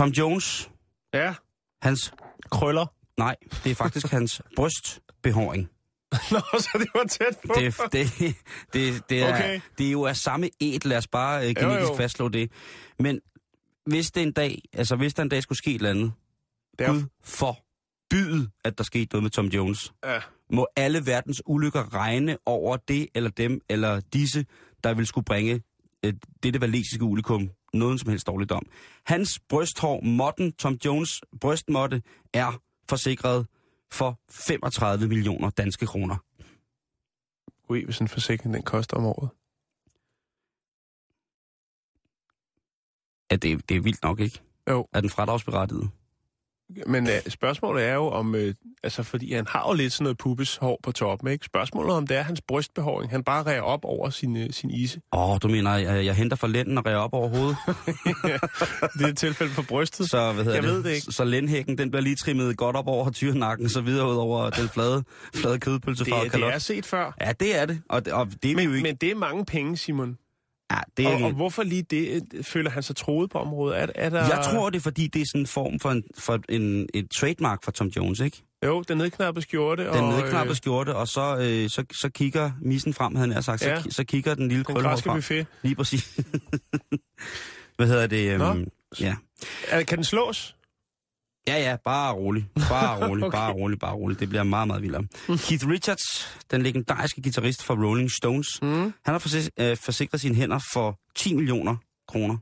[0.00, 0.70] Tom Jones,
[1.14, 1.34] Ja,
[1.82, 2.12] hans...
[2.50, 2.86] krøller.
[3.18, 5.62] Nej, det er faktisk hans brystbehåring.
[6.32, 7.54] Nå, så det var tæt på.
[7.56, 8.34] Det, det,
[8.72, 9.60] det, det, er, Okay.
[9.78, 11.96] det er jo af samme et, lad os bare uh, genetisk jo.
[11.96, 12.52] fastslå det.
[12.98, 13.20] Men
[13.86, 16.12] hvis det en dag, altså hvis der en dag skulle ske et eller andet,
[16.78, 19.92] Det er- Gud forbyde, at der skete noget med Tom Jones.
[20.04, 20.20] Ja.
[20.52, 24.46] Må alle verdens ulykker regne over det eller dem eller disse,
[24.84, 25.62] der vil skulle bringe
[26.04, 28.66] øh, dette valesiske unikum noget som helst dårligt om.
[29.06, 33.46] Hans brysthår, modden, Tom Jones brystmåtte, er forsikret
[33.92, 36.16] for 35 millioner danske kroner.
[37.68, 39.30] Ui, hvis en forsikring den koster om året.
[43.30, 44.40] Ja, det, det er vildt nok, ikke?
[44.70, 44.86] Jo.
[44.92, 45.90] Er den fradragsberettiget?
[46.86, 48.40] Men uh, spørgsmålet er jo om, uh,
[48.82, 51.44] altså fordi han har jo lidt sådan noget pubis hår på toppen, ikke?
[51.44, 53.10] Spørgsmålet er, om det er hans brystbehåring.
[53.10, 55.00] Han bare ræger op over sin, uh, sin ise.
[55.12, 57.56] Åh, oh, du mener, jeg, jeg henter for lænden og ræger op over hovedet?
[58.98, 60.10] Det er et tilfælde for brystet.
[60.10, 60.72] Så, hvad hedder Jeg det?
[60.72, 61.06] ved det ikke.
[61.12, 64.68] Så, lændhækken, den bliver lige trimmet godt op over tyrenakken, så videre ud over den
[64.68, 65.04] flade,
[65.34, 67.12] flade kødpølse Det, fra er- det er set før.
[67.20, 67.82] Ja, det er det.
[67.88, 68.88] Og, det- og det er vi jo Men, ikke.
[68.88, 70.16] men det er mange penge, Simon.
[70.70, 71.26] Ja, det er Og, ikke.
[71.26, 72.28] og hvorfor lige det?
[72.34, 73.78] øh, Føler han sig troet på området?
[73.82, 74.18] Er, er der...
[74.18, 77.10] Jeg tror, det er fordi, det er sådan en form for en, for en, et
[77.10, 78.42] trademark for Tom Jones, ikke?
[78.64, 79.82] Jo, den nedknappede skjorte.
[79.84, 83.60] Den og, nedknappede skjorte, og så, øh, så, så kigger missen frem, havde jeg sagt.
[83.62, 83.82] Så, Ja.
[83.90, 85.16] så kigger den lille Den græske frem.
[85.16, 85.46] buffet.
[85.62, 86.20] Lige præcis.
[87.76, 88.38] hvad hedder det?
[88.38, 88.44] Nå.
[88.50, 88.66] Øhm,
[89.00, 89.16] ja.
[89.70, 90.56] Kan den slås?
[91.48, 92.46] Ja, ja, bare rolig.
[92.68, 93.38] Bare rolig, Okay.
[93.38, 94.20] bare rolig, bare rolig.
[94.20, 95.02] Det bliver meget, meget vildere.
[95.26, 98.68] Keith Richards, den legendariske guitarist for Rolling Stones, Mm.
[98.82, 101.76] han har øh, forsikret sine hænder for 10 millioner
[102.08, 102.36] kroner.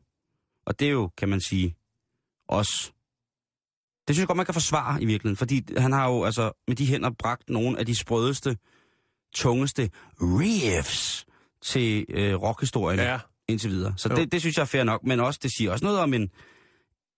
[0.67, 1.77] Og det er jo, kan man sige,
[2.49, 2.93] også...
[4.09, 6.77] Det synes jeg godt, man kan forsvare i virkeligheden, fordi han har jo altså med
[6.77, 8.57] de hænder bragt nogle af de sprødeste,
[9.35, 11.27] tungeste riffs
[11.63, 13.19] til øh, rockhistorien Ja.
[13.49, 13.95] indtil videre.
[13.97, 14.17] Så Jo.
[14.17, 16.31] det, det synes jeg er fair nok, men også det siger også noget om en,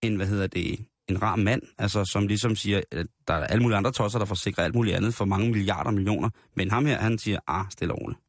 [0.01, 3.63] en hvad hedder det, en rar mand, altså som ligesom siger, at der er alle
[3.63, 6.97] mulige andre tosser, der forsikrer alt muligt andet for mange milliarder millioner, men ham her,
[6.97, 8.19] han siger, ah, stille og roligt.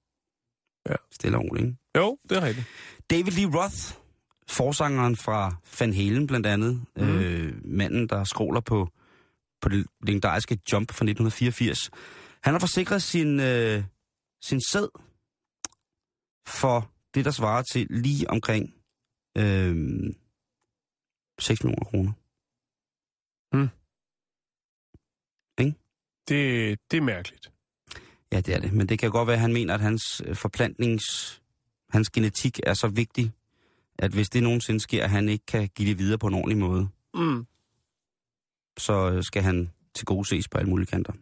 [0.89, 0.95] Ja.
[1.13, 1.79] Stille og roligt, ikke?
[1.97, 2.67] Jo, det er rigtigt.
[3.11, 3.95] David Lee Roth,
[4.49, 7.03] forsangeren fra Van Halen blandt andet, mm.
[7.03, 8.89] øh, manden, der skråler på,
[9.61, 11.91] på det legendariske Jump fra 1984,
[12.43, 13.85] han har forsikret sin, øh,
[14.43, 14.89] sin sæd
[16.47, 18.75] for det, der svarer til lige omkring
[19.39, 19.75] øh,
[21.39, 22.13] 6 millioner kroner.
[26.29, 27.53] Det, det er mærkeligt.
[28.33, 28.73] Ja, det er det.
[28.73, 31.39] Men det kan godt være, at han mener, at hans øh, forplantnings...
[31.91, 33.33] Hans genetik er så vigtig,
[33.99, 36.59] at hvis det nogensinde sker, at han ikke kan give det videre på en ordentlig
[36.59, 37.47] måde, Mm.
[38.79, 41.13] så øh, skal han til gode ses på alle mulige kanter.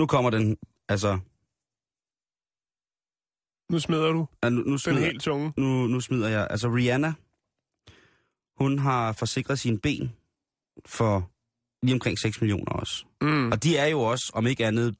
[0.00, 0.56] Nu kommer den,
[0.88, 1.18] altså...
[3.72, 5.52] Nu smider du ja, Nu, nu, den smider, helt tunge.
[5.56, 6.46] nu, nu smider jeg...
[6.50, 7.12] Altså, Rihanna,
[8.56, 10.12] hun har forsikret sine ben
[10.86, 11.30] for
[11.82, 13.04] lige omkring 6 millioner også.
[13.20, 13.52] Mm.
[13.52, 14.96] Og de er jo også, om ikke andet...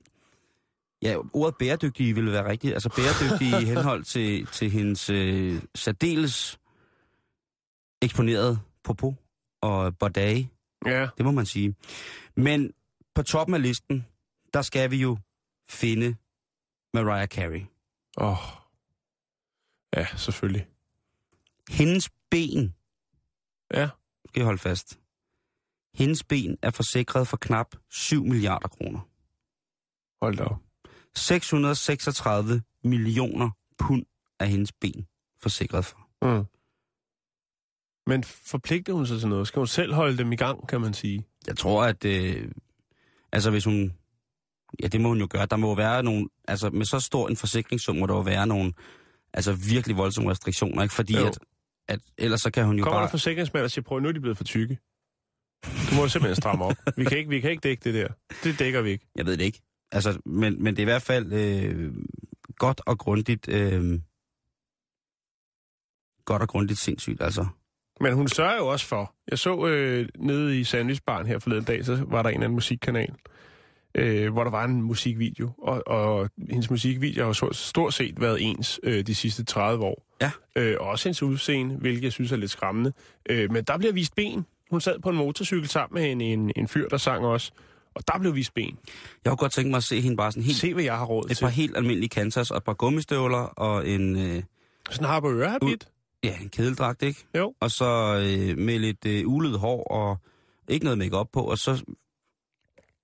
[1.03, 2.75] Ja, ordet bæredygtige ville være rigtigt.
[2.75, 6.59] Altså bæredygtige i henhold til, til hendes øh, særdeles
[8.03, 9.15] eksponerede popo
[9.61, 10.51] og bordage.
[10.87, 11.09] Ja.
[11.17, 11.75] Det må man sige.
[12.37, 12.73] Men
[13.15, 14.07] på toppen af listen,
[14.55, 15.19] der skal vi jo
[15.69, 16.17] finde
[16.95, 17.63] Mariah Carey.
[18.19, 18.31] Åh.
[18.31, 18.37] Oh.
[19.97, 20.67] Ja, selvfølgelig.
[21.71, 22.75] Hendes ben,
[23.75, 23.89] Ja.
[24.29, 24.99] skal I holde fast,
[26.01, 29.01] hendes ben er forsikret for knap 7 milliarder kroner.
[30.25, 30.57] Hold da op.
[31.17, 34.05] 636 millioner pund
[34.41, 35.07] af hendes ben
[35.43, 35.99] forsikret for.
[36.23, 36.45] Mm.
[38.07, 39.49] Men forpligter hun sig til noget?
[39.49, 41.27] Skal hun selv holde dem i gang, kan man sige?
[41.47, 42.05] Jeg tror, at...
[42.05, 42.51] Øh,
[43.33, 43.93] altså, hvis hun...
[44.83, 45.47] Ja, det må hun jo gøre.
[45.47, 46.29] Der må være nogle...
[46.49, 48.73] Altså, med så stor en forsikringssum må der jo være nogle...
[49.33, 50.95] Altså, virkelig voldsomme restriktioner, ikke?
[50.95, 51.27] Fordi Jo.
[51.27, 51.39] at,
[51.89, 52.01] at...
[52.19, 53.05] Ellers så kan hun jo Kommer bare...
[53.05, 54.79] der forsikringsmand og siger, prøv, nu er de blevet for tykke.
[55.65, 56.77] Du må simpelthen stramme op.
[56.97, 58.09] Vi kan, ikke, vi kan ikke dække det der.
[58.45, 59.07] Det dækker vi ikke.
[59.17, 59.61] Jeg ved det ikke.
[59.93, 61.93] Altså, men, men det er i hvert fald øh,
[62.57, 63.49] godt og grundigt...
[63.49, 64.01] Øh,
[66.25, 67.47] godt og grundigt sindssygt, altså.
[68.01, 69.15] Men hun sørger jo også for.
[69.31, 73.15] Jeg så øh, nede i Sandwichbaren her forleden dag, så var der en anden musikkanal,
[73.95, 75.51] øh, hvor der var en musikvideo.
[75.59, 80.07] Og, og hendes musikvideo har stort set været ens øh, de sidste 30 år.
[80.21, 80.31] Ja.
[80.57, 82.93] Øh, og også hendes udseende, hvilket jeg synes er lidt skræmmende.
[83.31, 84.47] Øh, men der bliver vist ben.
[84.71, 87.53] Hun sad på en motorcykel sammen med en, en, en fyr, der sang også.
[87.95, 88.79] Og der blev vist ben.
[89.25, 90.57] Jeg kunne godt tænke mig at se hende bare sådan helt...
[90.59, 91.45] Se, hvad jeg har råd et til.
[91.45, 94.17] par helt almindelige kansas og et par gummistøvler og en...
[94.17, 94.43] Øh,
[94.91, 95.89] Sådan har på ørehabit.
[96.25, 97.27] ja, en kedeldragt, ikke?
[97.37, 97.55] Jo.
[97.61, 97.85] Og så
[98.17, 100.19] øh, med lidt øh, ulet hår og
[100.69, 101.83] ikke noget makeup på, og så...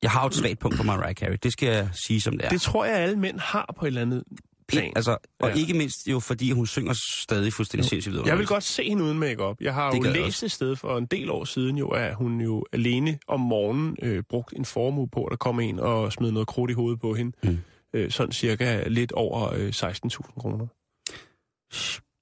[0.03, 2.45] Jeg har jo et svagt punkt for Mariah Carey, det skal jeg sige som det
[2.47, 2.51] er.
[2.51, 4.23] Det tror jeg, alle mænd har på et eller andet
[4.69, 4.93] plan.
[4.97, 5.55] Altså, og Ja.
[5.55, 8.27] ikke mindst jo, fordi hun synger stadig fuldstændig sindssygt.
[8.27, 9.57] Jeg vil godt se hende uden makeup.
[9.61, 12.41] Jeg har Det jo læst et sted for en del år siden, jo, at hun
[12.41, 16.33] jo alene om morgenen øh, brugt en formue på, at der kom en og smed
[16.33, 17.33] noget krudt i hovedet på hende.
[17.43, 17.59] Mm.
[17.95, 20.67] Øh, sådan cirka lidt over øh, 16.000 kroner.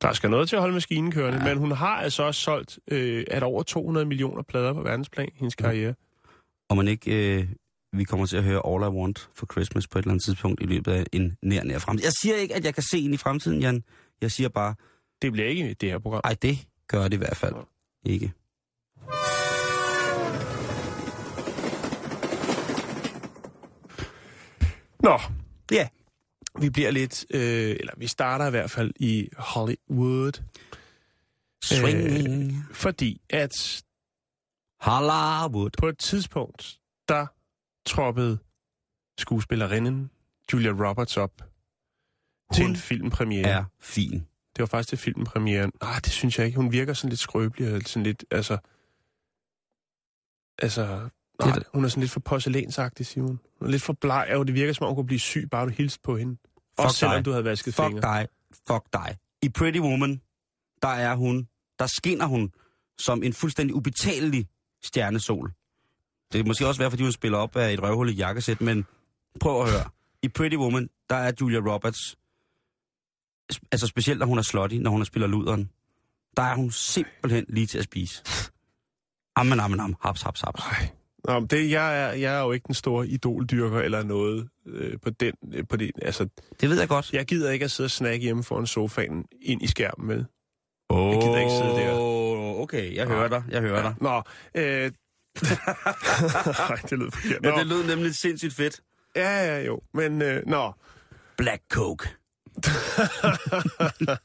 [0.02, 1.48] Der skal noget til at holde maskinen kørende, ja.
[1.48, 5.32] men hun har altså også solgt øh, at over 200 millioner plader på verdensplan i
[5.36, 5.94] hendes karriere.
[6.70, 7.48] Og man ikke, øh,
[7.94, 10.62] vi kommer til at høre All I Want for Christmas på et eller andet tidspunkt
[10.62, 12.04] i løbet af en nær, nær fremtid.
[12.04, 13.84] Jeg siger ikke, at jeg kan se ind i fremtiden, Jan.
[14.20, 14.74] Jeg siger bare,
[15.22, 16.20] Det bliver ikke det her program.
[16.24, 17.54] ej, det gør det i hvert fald
[18.06, 18.32] ikke.
[25.00, 25.18] Nå,
[25.72, 25.88] Ja.
[26.60, 30.42] vi bliver lidt, øh, eller vi starter i hvert fald i Hollywood,
[31.64, 32.64] Swing.
[32.72, 33.82] fordi at
[34.80, 35.70] Hollywood.
[35.78, 36.78] på et tidspunkt,
[37.08, 37.26] der
[37.86, 38.38] troppede
[39.18, 40.10] skuespillerinden
[40.52, 41.32] Julia Roberts op
[42.54, 43.48] til Hun en filmpremiere.
[43.48, 44.12] Er fin.
[44.56, 45.72] Det var faktisk til filmpremieren.
[45.82, 46.56] Nej, det synes jeg ikke.
[46.56, 48.58] Hun virker sådan lidt skrøbelig, og sådan lidt, altså...
[50.58, 51.08] Altså...
[51.40, 53.40] Nej, Det- hun er sådan lidt for porcelænsagtig, siger hun.
[53.58, 55.64] Hun er lidt for bleg, og det virker som om, hun kunne blive syg, bare
[55.64, 56.36] du hilste på hende.
[56.78, 57.24] Også selvom dig.
[57.24, 58.00] du havde vasket Fuck fingre.
[58.02, 58.28] dig.
[58.66, 59.16] Fuck dig.
[59.42, 60.20] I Pretty Woman,
[60.82, 62.52] der er hun, der skinner hun
[62.98, 64.48] som en fuldstændig ubetalelig
[64.84, 65.52] stjernesol.
[66.32, 68.86] Det kan måske også være, fordi hun spiller op af et røvhul i jakkesæt, men
[69.40, 69.84] prøv at høre.
[70.22, 72.16] I Pretty Woman, der er Julia Roberts,
[73.72, 75.70] altså specielt når hun er slutty, når hun spiller luderen,
[76.36, 78.22] der er hun simpelthen lige til at spise.
[79.36, 80.60] Ammen, ammen, am, haps, haps, haps.
[80.60, 80.88] Ej.
[81.24, 84.98] Nå, men det, jeg, er, jeg er jo ikke den store idoldyrker eller noget øh,
[85.02, 85.32] på den.
[85.54, 86.28] Øh, på det, altså,
[86.60, 87.12] Det ved jeg godt.
[87.12, 90.24] jeg gider ikke at sidde og snakke hjemme foran sofaen ind i skærmen med.
[90.88, 91.98] Oh, Jeg gider ikke sidde der.
[92.60, 93.94] Okay, jeg hører dig, jeg hører dig.
[94.00, 94.22] Nå,
[94.54, 94.90] øh...
[96.70, 97.42] Ej, det lød forkert.
[97.42, 97.48] Nå.
[97.48, 98.80] Ja, det lød nemlig sindssygt fedt.
[99.16, 99.80] Ja, ja, jo.
[99.94, 100.72] Men, øh, nå.
[101.36, 102.08] Black Coke.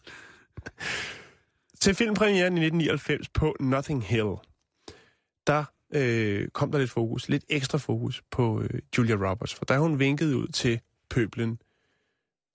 [1.81, 4.35] Til filmpremieren i 1999 på Nothing Hill,
[5.47, 9.55] der øh, kom der lidt fokus, lidt ekstra fokus på øh, Julia Roberts.
[9.55, 11.61] For da hun vinkede ud til pøblen,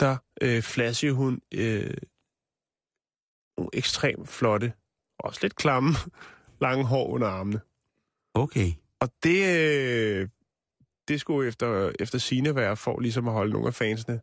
[0.00, 1.96] der øh, flashede hun øh,
[3.56, 4.72] nogle ekstremt flotte,
[5.18, 5.90] også lidt klamme,
[6.66, 7.60] lange hår under armene.
[8.34, 8.72] Okay.
[9.00, 10.28] Og det, øh,
[11.08, 14.20] det skulle efter, efter sine være for ligesom at holde nogle af fansene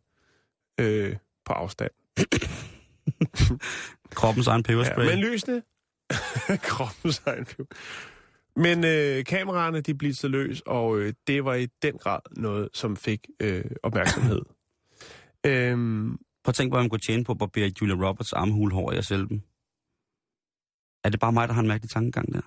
[0.80, 1.90] øh, på afstand.
[4.10, 5.04] Kroppens egen peberspray.
[5.04, 5.62] Ja, men lysene,
[6.70, 7.64] kroppens egen peber.
[8.56, 12.96] Men øh, kameraerne, de blitzede løs, og øh, det var i den grad noget, som
[12.96, 14.42] fik øh, opmærksomhed.
[15.46, 18.92] øhm, Prøv at tænke på, hvad man kunne tjene på at barbere Julia Roberts armhulhår
[18.92, 19.42] i at sælge dem.
[21.04, 22.40] Er det bare mig, der har en mærkelig tankegang der?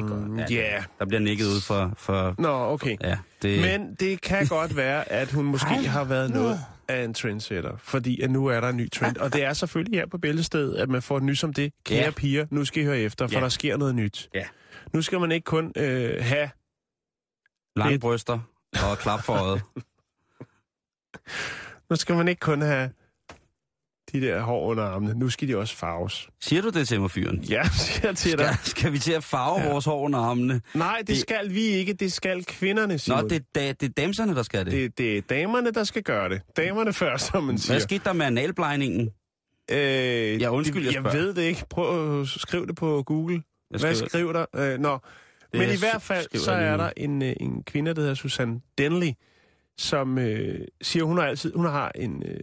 [0.00, 0.50] Mm, Ja, det er godt.
[0.50, 0.84] Ja, yeah.
[0.98, 1.92] Der bliver nikket ud for...
[1.96, 2.96] for Nå, okay.
[3.00, 7.14] ja, det, Men det kan godt være, at hun måske har været noget af en
[7.14, 9.16] trendsetter, fordi at nu er der en ny trend.
[9.16, 11.72] Og det er selvfølgelig her på Bæltested, at man får et nys om det.
[11.84, 12.04] Kære Ja.
[12.04, 12.10] ja.
[12.10, 13.40] piger, nu skal I høre efter, for Ja.
[13.40, 14.28] der sker noget nyt.
[14.34, 14.44] Ja.
[14.92, 16.50] Nu skal man ikke kun øh, have...
[17.76, 18.38] lange et- bryster
[18.90, 19.62] og klap for øjet.
[21.90, 22.90] Nu skal man ikke kun have
[24.12, 25.14] de der hår under armene.
[25.14, 26.28] Nu skal de også farves.
[26.40, 27.38] Siger du det til mig, fyren?
[27.44, 28.54] Ja, siger jeg til dig.
[28.62, 29.70] Skal, skal vi til at farve ja.
[29.72, 30.60] Vores hår under armene?
[30.74, 31.92] Nej, det, Det- skal vi ikke.
[31.92, 33.22] Det skal kvinderne, Simon.
[33.22, 34.72] Nå, det, er da, det er damserne, der skal det.
[34.72, 34.98] det.
[34.98, 36.40] det, er damerne, der skal gøre det.
[36.56, 37.72] Damerne først, som man siger.
[37.74, 39.10] Hvad skete der med analblejningen?
[39.70, 39.76] Øh,
[40.40, 41.16] Ja, undskyld, jeg jeg spørger.
[41.16, 41.64] ved det ikke.
[41.70, 43.42] Prøv at skrive det på Google.
[43.70, 44.46] Jeg Hvad skriver- skriver der?
[44.74, 44.98] Øh, nå.
[45.52, 48.14] Det Men i hvert fald, skriver så er der en, øh, en kvinde, der hedder
[48.14, 49.12] Susanne Denley,
[49.78, 52.40] som øh, siger, hun har altid, hun har en, øh,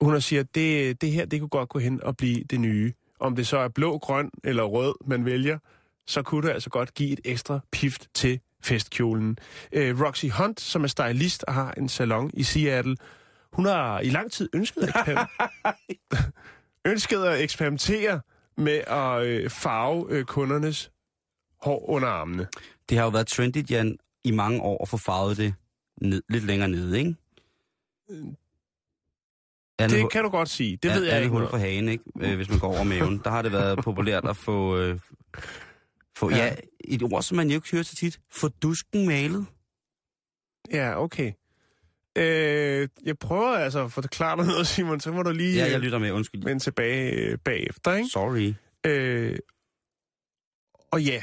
[0.00, 2.92] hun siger, det, det her, det kunne godt gå hen og blive det nye.
[3.20, 5.58] Om det så er blå, grøn eller rød, man vælger,
[6.06, 9.38] så kunne det altså godt give et ekstra pift til festkjolen.
[9.72, 12.96] Øh, Roxy Hunt, som er stylist og har en salon i Seattle,
[13.52, 15.18] hun har i lang tid ønsket at,
[15.92, 16.30] eksper-
[16.90, 18.20] ønsket at eksperimentere
[18.56, 20.90] med at øh, farve øh, kundernes
[21.62, 22.48] hår under armene.
[22.88, 25.54] Det har jo været trendigt, Jan, i mange år at få farvet det
[26.00, 27.14] ned, lidt længere nede, ikke?
[29.78, 30.76] Andet Det kan du godt sige.
[30.76, 32.04] Det ved jeg ikke hul for hagen, ikke?
[32.20, 33.20] Øh, hvis man går over maven.
[33.24, 34.76] Der har det været populært at få...
[34.78, 34.98] Øh,
[36.16, 36.36] få ja.
[36.36, 36.54] Ja.
[36.84, 38.20] et ord, som man jo ikke hører så tit.
[38.32, 39.46] Få dusken malet.
[40.72, 41.32] Ja, okay.
[42.18, 45.72] Øh, jeg prøver altså at forklare dig noget, Simon, så må du lige Ja, øh,
[45.72, 46.10] jeg lytter med.
[46.12, 46.44] Undskyld.
[46.44, 48.08] vende tilbage øh, bagefter, ikke?
[48.08, 48.54] Sorry.
[48.86, 49.38] Øh,
[50.92, 51.22] og ja,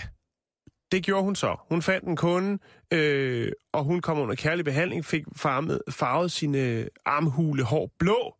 [0.91, 1.55] det gjorde hun så.
[1.69, 2.57] Hun fandt en kunde,
[2.93, 8.35] øh, og hun kom under kærlig behandling, fik farmet, farvet sine armhule hår blå,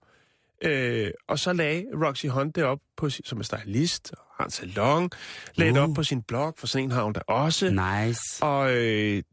[0.61, 4.51] øh, og så lagde Roxy Hunt det op, på, som er stylist og har en
[4.51, 5.09] salon,
[5.55, 5.89] lagde det Uh.
[5.89, 7.69] op på sin blog, for sådan en har hun da også.
[7.69, 8.43] Nice.
[8.43, 9.23] Og øh,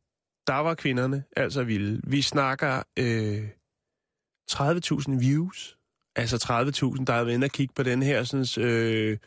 [0.47, 2.01] der var kvinderne altså vilde.
[2.05, 3.49] Vi snakker øh,
[4.53, 5.77] 30.000 views.
[6.17, 6.37] Altså
[6.97, 9.19] 30.000, der har været inde og kigge på den her sådan, øh,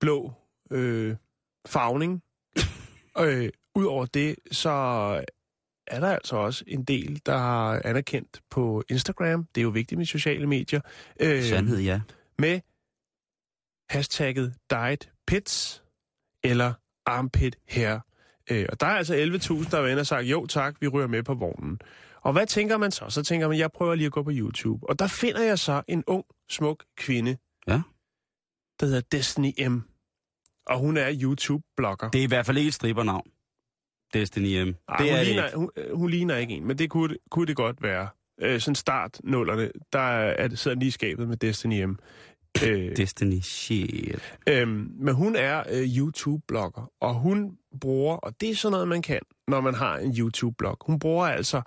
[0.00, 0.32] blå
[0.70, 1.16] øh,
[1.66, 2.22] farvning.
[3.20, 4.70] øh, Udover det, så
[5.86, 9.44] er der altså også en del, der har anerkendt på Instagram.
[9.54, 10.80] Det er jo vigtigt med sociale medier.
[11.20, 12.00] Øh, Sandhed, ja.
[12.38, 12.60] med
[13.90, 15.82] hashtagget diet pits
[16.44, 16.72] eller
[17.06, 17.98] armpit hair.
[18.50, 21.06] Øh, og der er altså 11.000, der har været og sagt, jo tak, vi ryger
[21.06, 21.78] med på vognen.
[22.20, 23.04] Og hvad tænker man så?
[23.08, 24.88] Så tænker man, jeg prøver lige at gå på YouTube.
[24.88, 27.36] Og der finder jeg så en ung, smuk kvinde,
[27.68, 27.80] Ja.
[28.80, 29.78] der hedder Destiny M.
[30.66, 32.08] Og hun er YouTube-blogger.
[32.10, 33.30] Det er i hvert fald ikke et strippernavn.
[34.14, 34.74] Destiny M.
[34.88, 35.56] Ej, det hun, er det ligner, ikke.
[35.56, 38.08] hun, øh, hun ligner ikke en, men det kunne, kunne det godt være.
[38.40, 41.98] Øh, sådan start nullerne, der er, det sidder lige skabet med Destiny M.
[42.66, 44.38] Øh, Destiny shit.
[44.48, 49.02] Øhm, men hun er øh, YouTube-blogger, og hun bruger, og det er sådan noget, man
[49.02, 50.76] kan, når man har en YouTube-blog.
[50.86, 51.62] Hun bruger altså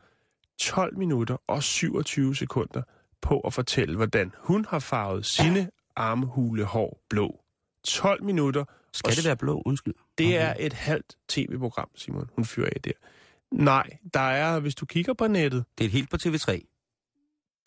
[0.60, 2.82] 12 minutter og 27 sekunder
[3.22, 7.40] på at fortælle, hvordan hun har farvet sine armhulehår blå.
[7.84, 8.64] 12 minutter.
[8.94, 9.62] Skal det være blå?
[9.66, 9.94] Undskyld.
[10.18, 12.92] Det er et halvt tv-program, Simon, hun fyrer af der.
[13.52, 16.52] Nej, der er, hvis du kigger på nettet, Det er et helt på TV3.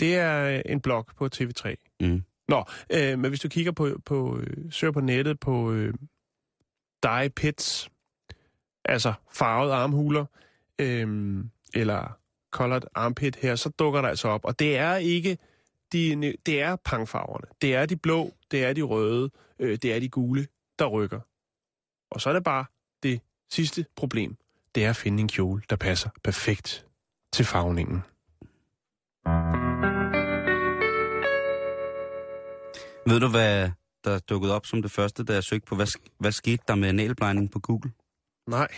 [0.00, 1.74] det er en blog på TV3.
[2.00, 2.22] Mm.
[2.48, 5.94] Nå, øh, men hvis du kigger på, på øh, søger på nettet på øh,
[7.02, 7.90] dye pits,
[8.85, 10.24] altså farvede armhuler,
[10.78, 12.16] øh, eller
[12.50, 14.44] colored armpit her, så dukker der altså op.
[14.44, 15.38] Og det er ikke
[15.92, 17.46] de, det er pangfarverne.
[17.62, 20.46] Det er de blå, det er de røde, øh, det er de gule,
[20.80, 21.20] der rykker.
[22.10, 22.64] Og så er det bare
[23.02, 24.36] det sidste problem.
[24.74, 26.86] Det er at finde en kjole, der passer perfekt
[27.32, 28.02] til farvningen.
[33.06, 33.70] Ved du, hvad
[34.04, 35.86] der dukkede op som det første, da jeg søgte på, hvad,
[36.18, 37.92] hvad skete der med analblegning på Google?
[38.46, 38.68] Nej.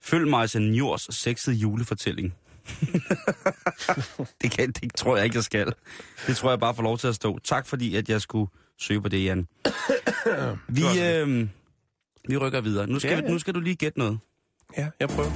[0.00, 2.34] Følg mig til Njors sexede julefortælling.
[4.42, 5.74] det, kan, det tror jeg ikke, jeg skal.
[6.26, 7.38] Det tror jeg bare får lov til at stå.
[7.38, 9.38] Tak fordi, at jeg skulle søge på det, Jan.
[10.68, 11.48] vi, øh,
[12.28, 12.86] vi rykker videre.
[12.86, 13.32] Nu skal, Ja, vi, ja.
[13.32, 14.18] nu skal du lige gætte noget.
[14.76, 15.30] Ja, jeg prøver.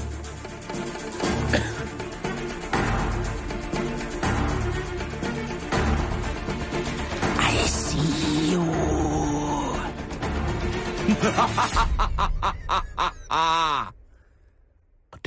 [7.41, 8.65] I see you.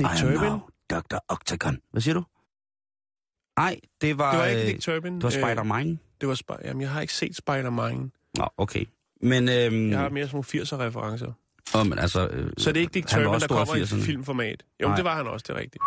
[0.04, 0.40] Am Turpin?
[0.40, 1.18] now Dr.
[1.28, 1.78] Octagon.
[1.92, 2.22] Hvad siger du?
[3.58, 4.30] Nej, det var...
[4.30, 5.14] Det var ikke øh, Dick Turpin.
[5.14, 6.00] Det var Spider-Man.
[6.22, 8.12] Det var Sp- Jamen, jeg har ikke set Spider-Man.
[8.38, 8.84] Nå, okay.
[9.22, 10.44] Men, øhm, Jeg har mere sådan nogle
[10.88, 11.32] 80'er-referencer.
[11.74, 14.02] åh, men altså, øh, Så det er ikke Dick også der kommer i 80'erne.
[14.04, 14.62] filmformat.
[14.82, 14.96] Jo, Nej.
[14.96, 15.82] det var han også, det er rigtigt.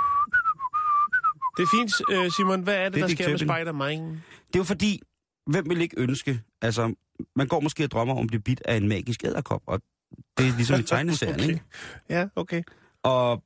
[1.58, 1.91] Det er fint,
[2.26, 2.62] øh, Simon.
[2.62, 3.54] Hvad er det, Det er der Dick sker med Turpin.
[3.56, 4.02] Spider-Man?
[4.48, 5.02] Det er jo fordi,
[5.48, 6.93] hvem vil ikke ønske, altså,
[7.36, 9.82] man går måske og drømmer om at blive bidt af en magisk æderkop, og
[10.38, 11.48] det er ligesom i tegneserien, Okay.
[11.50, 11.62] ikke?
[12.10, 12.63] Ja, okay.
[13.04, 13.43] Og,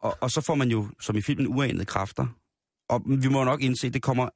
[0.00, 2.26] og, og så får man jo, som i filmen, uanede kræfter.
[2.88, 4.28] Og vi må nok indse, at det kommer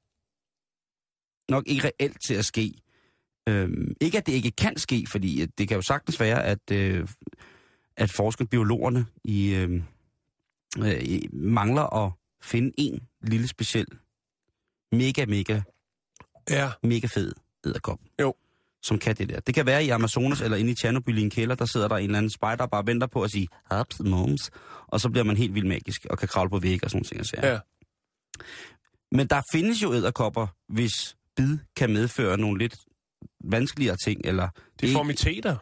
[1.51, 2.73] nok ikke reelt til at ske.
[3.49, 6.71] Øhm, ikke at det ikke kan ske, fordi øh, det kan jo sagtens være, at,
[6.73, 7.09] øh,
[7.97, 9.83] at forskere, biologerne, i, øh,
[10.79, 13.87] øh, i- mangler at finde en lille speciel,
[14.93, 15.61] mega, mega,
[16.51, 17.33] Ja, mega fed
[17.67, 17.99] æderkop.
[18.21, 18.35] Jo.
[18.83, 19.41] Som kan det der.
[19.41, 21.97] Det kan være i Amazonas eller inde i Tjernobyl i en kælder, der sidder der
[21.97, 23.49] en eller anden spider og bare venter på at sige,
[23.81, 24.51] Ups, moms.
[24.87, 27.21] Og så bliver man helt vildt magisk og kan kravle på vægge og sådan ting.
[27.21, 27.49] og sager.
[27.53, 27.59] Ja.
[29.13, 32.77] Men der findes jo æderkopper, hvis bid kan medføre nogle lidt
[33.45, 34.49] vanskeligere ting, eller...
[34.81, 35.57] deformiteter.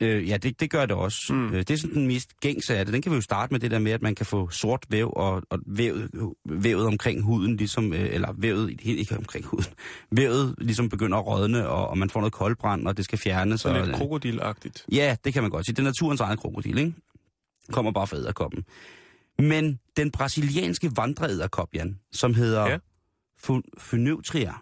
[0.00, 1.32] Øh, ja, det, det gør det også.
[1.32, 1.46] Mm.
[1.46, 2.94] Øh, det er sådan den mest gængse af det.
[2.94, 5.12] Den kan vi jo starte med det der med, at man kan få sort væv
[5.16, 6.10] og, og vævet,
[6.44, 9.66] vævet omkring huden, ligesom, øh, eller vævet, helt ikke omkring huden,
[10.10, 13.60] vævet ligesom begynder at rådne, og, og man får noget koldbrand, og det skal fjernes.
[13.60, 14.84] Så og, lidt øh, krokodilagtigt.
[14.92, 15.74] Ja, det kan man godt sige.
[15.74, 16.92] Det er naturens egen krokodil, ikke?
[17.72, 18.64] Kommer bare fra æderkoppen.
[19.38, 22.78] Men den brasilianske vandreæderkop, Jan, som hedder Ja.
[24.40, 24.52] ja.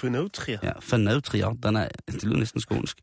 [0.00, 0.58] Phoneutria.
[0.62, 2.98] Ja, Phaneutria, den er, det lyder næsten skånsk.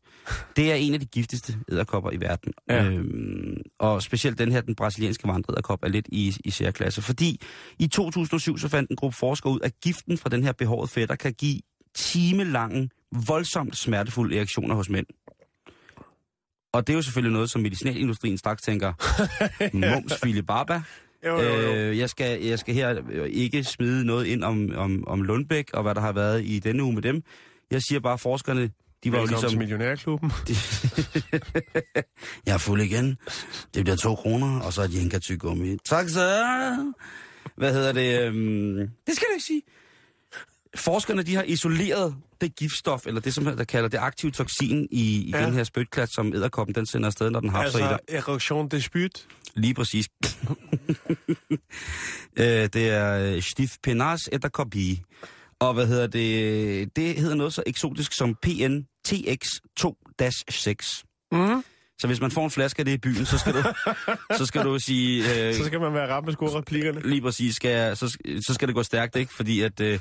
[0.56, 2.52] Det er en af de giftigste æderkopper i verden.
[2.68, 2.84] Ja.
[2.84, 7.02] Øhm, og specielt den her, den brasilianske vandreæderkop, er lidt i, i særklasse.
[7.02, 7.40] Fordi
[7.78, 11.16] i 2007 så fandt en gruppe forskere ud, at giften fra den her behårede fætter
[11.16, 11.60] kan give
[11.94, 12.90] timelange,
[13.26, 15.06] voldsomt smertefulde reaktioner hos mænd.
[16.72, 18.92] Og det er jo selvfølgelig noget, som medicinalindustrien straks tænker,
[19.76, 20.82] mums baba.
[21.26, 21.74] Jo, jo, jo.
[21.74, 25.70] Øh, jeg, skal, jeg skal her øh, ikke smide noget ind om, om, om Lundbæk
[25.72, 27.22] og hvad der har været i denne uge med dem.
[27.70, 28.70] Jeg siger bare, at forskerne,
[29.04, 29.50] de var jo ligesom...
[29.50, 30.32] til Millionærklubben.
[32.46, 33.16] jeg er fuld igen.
[33.74, 35.76] Det bliver to kroner, og så et jenka tyggegummi.
[35.84, 36.20] Tak så.
[37.56, 38.20] Hvad hedder det?
[38.20, 39.62] Øhm, det skal du ikke sige.
[40.76, 45.16] Forskerne de har isoleret det giftstof, eller det, som der kalder det aktive toksin i,
[45.16, 45.46] i Ja.
[45.46, 48.16] den her spytklat, som æderkoppen den sender afsted, når den har sig i Altså, dig.
[48.18, 49.26] erektion de spyt.
[49.54, 50.06] Lige præcis.
[52.38, 55.02] øh, det er øh, Stif Penas æderkopi.
[55.58, 56.96] Og hvad hedder det?
[56.96, 61.02] Det hedder noget så eksotisk som PNTX2-6.
[61.32, 61.64] Mm.
[61.98, 63.62] Så hvis man får en flaske af det i byen, så skal du,
[64.38, 65.48] så skal du sige...
[65.48, 67.08] Øh, Så skal man være ramt med skoreplikkerne.
[67.08, 68.08] lige præcis, skal, så,
[68.46, 69.34] så skal det gå stærkt, ikke?
[69.34, 69.80] Fordi at...
[69.80, 69.98] Øh,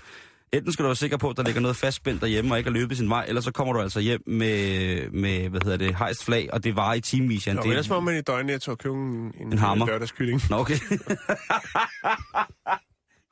[0.54, 2.72] Enten skal du være sikker på, at der ligger noget fastspændt derhjemme og ikke er
[2.72, 6.26] løbet sin vej, eller så kommer du altså hjem med, med hvad hedder det, hejst
[6.26, 7.47] flag, og det varer i timevis.
[7.47, 9.86] Nå, det, ellers må man i døgnet og købe en, en, En hammer.
[9.86, 10.41] lørdagskylling.
[10.49, 10.76] Nå, okay.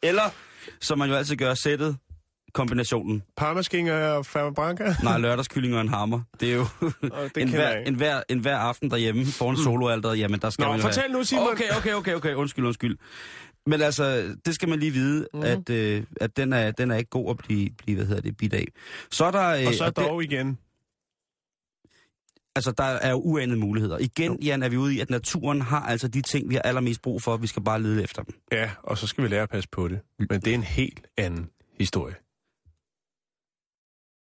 [0.09, 0.23] eller,
[0.81, 1.97] som man jo altid gør, sættet,
[2.53, 3.23] kombinationen.
[3.37, 4.95] Parmaskinger og Ferma Branca.
[5.03, 6.21] Nej, lørdagskylling og en hammer.
[6.39, 6.65] Det er jo
[7.37, 10.19] en, hver, en, hver, en hver aften derhjemme foran soloalteret.
[10.19, 11.13] Jamen, der skal Nå, man fortæl have.
[11.13, 11.47] nu, Simon.
[11.51, 12.33] Okay, okay, okay, okay.
[12.33, 12.97] Undskyld, undskyld.
[13.65, 15.41] Men altså, det skal man lige vide, mm.
[15.41, 18.37] at, øh, at den, er, den er ikke god at blive, blive hvad hedder det,
[18.37, 18.67] bidt af.
[19.11, 19.47] Så er der...
[19.47, 20.57] Øh, Og så det, dog igen.
[22.55, 23.97] altså, der er jo uanede muligheder.
[23.97, 27.01] Igen, Jan, er vi ude i, at naturen har altså de ting, vi har allermest
[27.01, 27.37] brug for.
[27.37, 28.35] Vi skal bare lede efter dem.
[28.51, 29.99] Ja, og så skal vi lære at passe på det.
[30.19, 31.49] Men det er en helt anden
[31.79, 32.15] historie.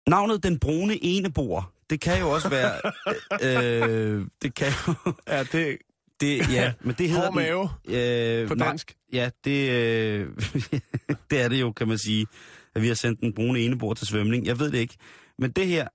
[0.09, 2.81] Navnet Den Brune Enebor, det kan jo også være...
[3.47, 5.13] øh, det kan jo...
[5.27, 5.77] Ja, det
[6.19, 8.95] Det, ja, men det hedder hård mave øh, på nej, dansk.
[9.13, 10.29] Ja, det, øh,
[11.29, 12.27] det er det jo, kan man sige,
[12.75, 14.45] at vi har sendt den brune enebor til svømning.
[14.45, 14.97] Jeg ved det ikke.
[15.39, 15.87] Men det her,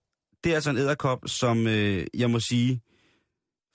[0.44, 2.80] det er altså en æderkop, som øh, jeg må sige,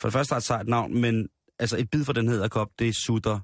[0.01, 1.27] for det første har et sejt navn, men
[1.59, 3.39] altså et bid fra den her æderkop, det sutter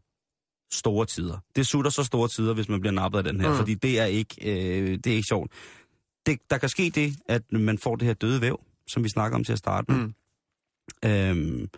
[0.71, 1.37] store tider.
[1.55, 3.57] Det sutter så store tider, hvis man bliver nappet af den her, mm.
[3.57, 5.51] fordi det er ikke, øh, det er ikke sjovt.
[6.25, 9.37] Det, der kan ske det, at man får det her døde væv, som vi snakker
[9.37, 9.99] om til at starte med.
[9.99, 10.13] Mm.
[11.05, 11.69] Øhm,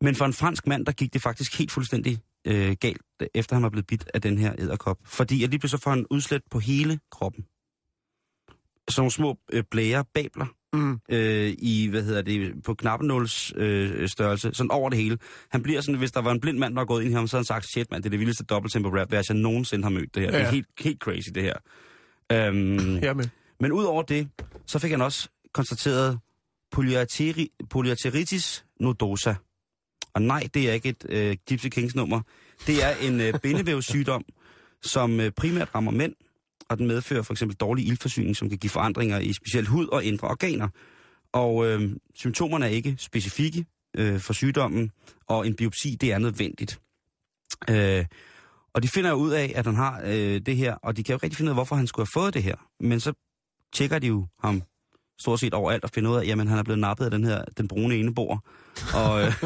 [0.00, 3.02] men for en fransk mand, der gik det faktisk helt fuldstændig øh, galt,
[3.34, 4.98] efter han var blevet bidt af den her æderkop.
[5.04, 7.44] Fordi at lige pludselig får han udslæt på hele kroppen.
[8.88, 11.00] Sådan nogle små øh, blære, babler, Mm.
[11.08, 15.18] øh, i, hvad hedder det, på knappenåls øh, størrelse, sådan over det hele.
[15.50, 17.26] Han bliver sådan, hvis der var en blind mand, der var gået ind i ham,
[17.28, 19.90] så havde han sagt, shit mand, det er det vildeste dobbelttempo rap, jeg nogensinde har
[19.90, 20.30] mødt det her.
[20.32, 20.38] Ja.
[20.38, 21.54] Det er helt, helt crazy, det her.
[22.32, 23.30] Øhm, Jamen.
[23.60, 24.28] men udover det,
[24.66, 26.18] så fik han også konstateret
[26.70, 29.34] polyarteri, polyarteritis nodosa.
[30.18, 32.20] Og nej, det er ikke et øh, Gypsy Kings nummer.
[32.66, 34.24] Det er en øh, bindevævssygdom,
[34.82, 36.14] som øh, primært rammer mænd,
[36.68, 40.04] og den medfører for eksempel dårlig ildforsyning, som kan give forandringer i specielt hud og
[40.04, 40.68] indre organer.
[41.32, 43.66] Og øh, symptomerne er ikke specifikke
[43.96, 44.90] øh, for sygdommen,
[45.26, 46.80] og en biopsi, det er nødvendigt.
[47.70, 48.04] Øh,
[48.72, 51.12] og de finder jo ud af, at han har øh, det her, og de kan
[51.12, 52.56] jo ikke rigtig finde ud af, hvorfor han skulle have fået det her.
[52.80, 53.12] Men så
[53.72, 54.62] tjekker de jo ham
[55.20, 57.42] stort set overalt og finder ud af, jamen han er blevet nappet af den her,
[57.58, 58.44] den brune enebor.
[58.94, 59.26] Og øh,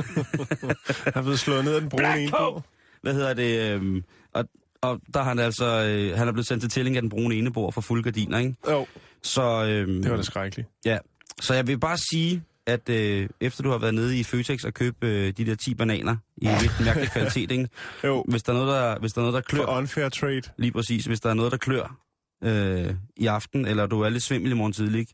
[1.05, 2.63] Jeg er blevet slået ned af den brune ene på.
[3.03, 3.61] hvad hedder det?
[3.81, 4.03] Øh,
[4.33, 4.45] og,
[4.83, 7.35] og der er han altså, øh, han er blevet sendt til tilling af den brune
[7.35, 8.55] enebor for fuld gardiner, ikke?
[8.71, 8.87] Jo,
[9.23, 10.69] Så, øh, det var da skrækkeligt.
[10.85, 10.99] Ja,
[11.41, 14.75] så jeg vil bare sige, at øh, efter du har været nede i Føtex og
[14.75, 17.69] købt øh, de der 10 bananer i lidt mærkelig kvalitet, ikke?
[18.05, 20.43] Jo, Hvis der er noget, der, hvis der er noget, der klør, for unfair trade.
[20.57, 21.97] lige præcis, hvis der er noget, der klør
[22.45, 25.13] øh, i aften, eller du er lidt svimmel i morgen tidlig, ikke?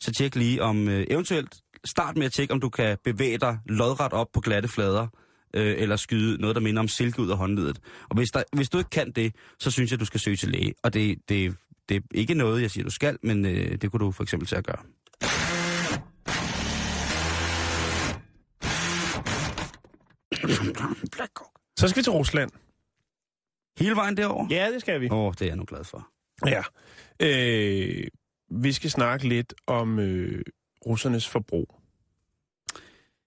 [0.00, 3.58] Så tjek lige om, øh, eventuelt start med at tjekke, om du kan bevæge dig
[3.66, 5.06] lodret op på glatte flader,
[5.54, 7.80] øh, eller skyde noget, der minder om silke ud af håndledet.
[8.08, 10.48] Og hvis, der, hvis du ikke kan det, så synes jeg, du skal søge til
[10.48, 10.74] læge.
[10.82, 11.56] Og det, det,
[11.88, 14.48] det er ikke noget, jeg siger, du skal, men øh, det kunne du for eksempel
[14.48, 14.82] til at gøre.
[21.78, 22.50] Så skal vi til Rusland.
[23.78, 24.46] Hele vejen derover?
[24.50, 25.08] Ja, det skal vi.
[25.10, 26.08] Åh, oh, det er jeg nu glad for.
[26.46, 26.62] Ja.
[27.20, 28.06] Øh,
[28.50, 30.42] vi skal snakke lidt om øh,
[30.86, 31.74] russernes forbrug.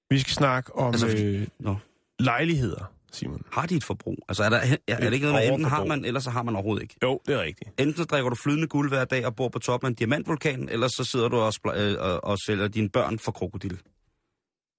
[0.09, 1.76] Vi skal snakke om Altså, øh, Nå.
[2.19, 3.41] lejligheder, Simon.
[3.51, 4.17] Har de et forbrug?
[4.30, 6.55] Altså er, der, er, er det ikke noget enten har man, eller så har man
[6.55, 6.95] overhovedet ikke?
[7.03, 7.69] Jo, det er rigtigt.
[7.80, 10.69] Enten så drikker du flydende guld hver dag og bor på toppen af en diamantvulkan,
[10.69, 13.80] eller så sidder du og, spl- øh, og, og sælger dine børn for krokodil.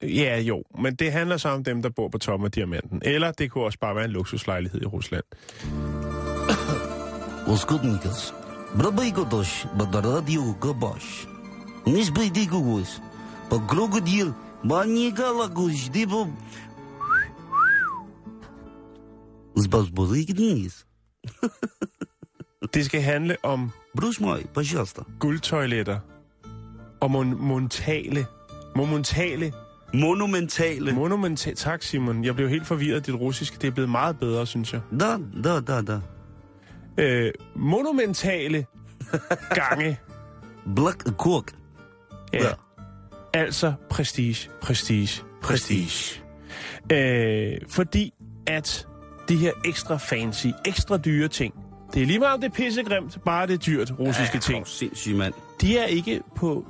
[0.03, 3.03] Ja, jo, men det handler så om dem, der bor på toppen af diamanten.
[3.05, 5.25] Eller det kunne også bare være en luksuslejlighed i Rusland.
[8.72, 8.78] Oskudnikas.
[8.78, 11.28] Brabaigotosh, badaradio gabash.
[11.86, 13.02] Nisbaidigugos.
[13.50, 14.34] По крокодил,
[14.64, 16.28] манигалагуш, дибо...
[19.56, 20.86] Сбазбузыгнис.
[22.74, 25.02] Det skal handle om Бруш мой, пожалуйста.
[25.20, 26.00] guldtoiletter
[27.02, 28.26] og mon- montale,
[28.76, 29.54] monumentale,
[29.94, 30.92] Monumentale.
[30.94, 31.56] monumentale...
[31.56, 32.24] Tak, Simon.
[32.26, 33.58] Jeg blev helt forvirret af dit russiske.
[33.62, 34.82] Det er blevet meget bedre, synes jeg.
[35.00, 36.00] Да, да, да, да.
[36.99, 38.67] Øh, monumentale
[39.55, 39.99] gange.
[40.77, 41.53] Black Cock.
[42.33, 42.45] Ja.
[42.45, 42.51] Ja.
[43.35, 46.23] Altså prestige, prestige, prestige.
[46.93, 48.13] Øh, fordi
[48.47, 48.87] at
[49.29, 51.55] de her ekstra fancy, ekstra dyre ting,
[51.95, 54.61] det er lige meget om det er pissegrimt, bare det er dyrt, russiske ting.
[54.61, 55.35] Åh, sindssyg mand.
[55.61, 56.67] De er ikke på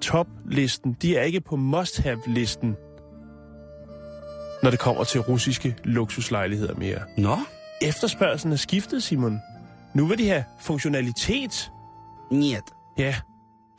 [0.00, 2.76] toplisten, de er ikke på must-have-listen,
[4.62, 6.98] når det kommer til russiske luksuslejligheder mere.
[7.18, 7.36] Nå?
[7.81, 9.39] Efterspørgselen er skiftet, Simon.
[9.93, 11.71] Nu vil de have funktionalitet,
[12.31, 12.63] Нет.
[12.97, 13.15] ja,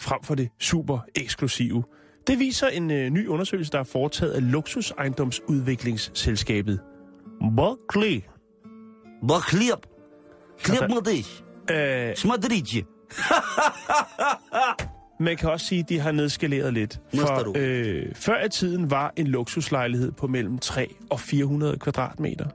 [0.01, 1.85] frem for det super eksklusive.
[2.27, 6.81] Det viser en øh, ny undersøgelse, der er foretaget af luksusejendomsudviklingsselskabet
[7.57, 8.23] Berkeley.
[9.29, 9.87] Ба хлеб.
[10.63, 11.43] Хлеб мадыш.
[11.75, 12.85] Øh, Смотрите.
[15.21, 17.01] man kan også sige, at de har nedskaleret lidt.
[17.13, 17.45] Næste du.
[17.45, 22.47] For øh, før i tiden var en luksuslejlighed på mellem 3 og 400 kvadratmeter.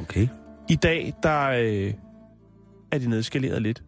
[0.00, 0.28] Okay.
[0.69, 1.93] I dag, der øh,
[2.91, 3.83] er de nedskaleret lidt.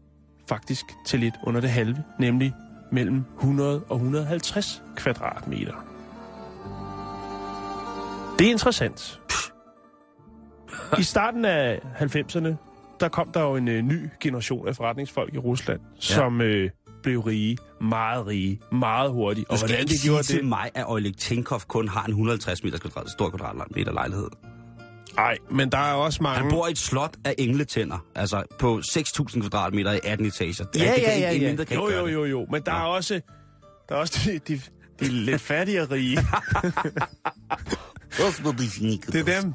[0.49, 2.53] Faktisk til lidt under det halve, nemlig
[2.91, 5.73] mellem 100 og 150 kvadratmeter.
[8.39, 9.21] Det er interessant.
[10.99, 12.55] I starten af 90'erne,
[12.99, 15.99] der kom der jo en øh, ny generation af forretningsfolk i Rusland, ja.
[15.99, 16.69] som øh,
[17.03, 19.49] blev rige, meget rige, meget hurtigt.
[19.49, 20.45] Og hvordan ikke de sige gjorde til det?
[20.45, 24.27] mig, at Oleg Tinkov kun har en 150 meter kvadrat, stor kvadratmeter lejlighed.
[25.17, 26.41] Nej, men der er også mange...
[26.41, 30.65] Han bor i et slot af engletænder, altså på 6.000 kvadratmeter i 18 etager.
[30.75, 31.33] Ja, altså, ja, ja.
[31.33, 31.75] ja, ja.
[31.75, 32.47] Jo, jo, jo, jo.
[32.51, 32.77] Men der ja.
[32.77, 33.21] er også,
[33.89, 34.61] der er også de, de,
[34.99, 36.17] de lidt fattige rige.
[39.11, 39.53] det er dem,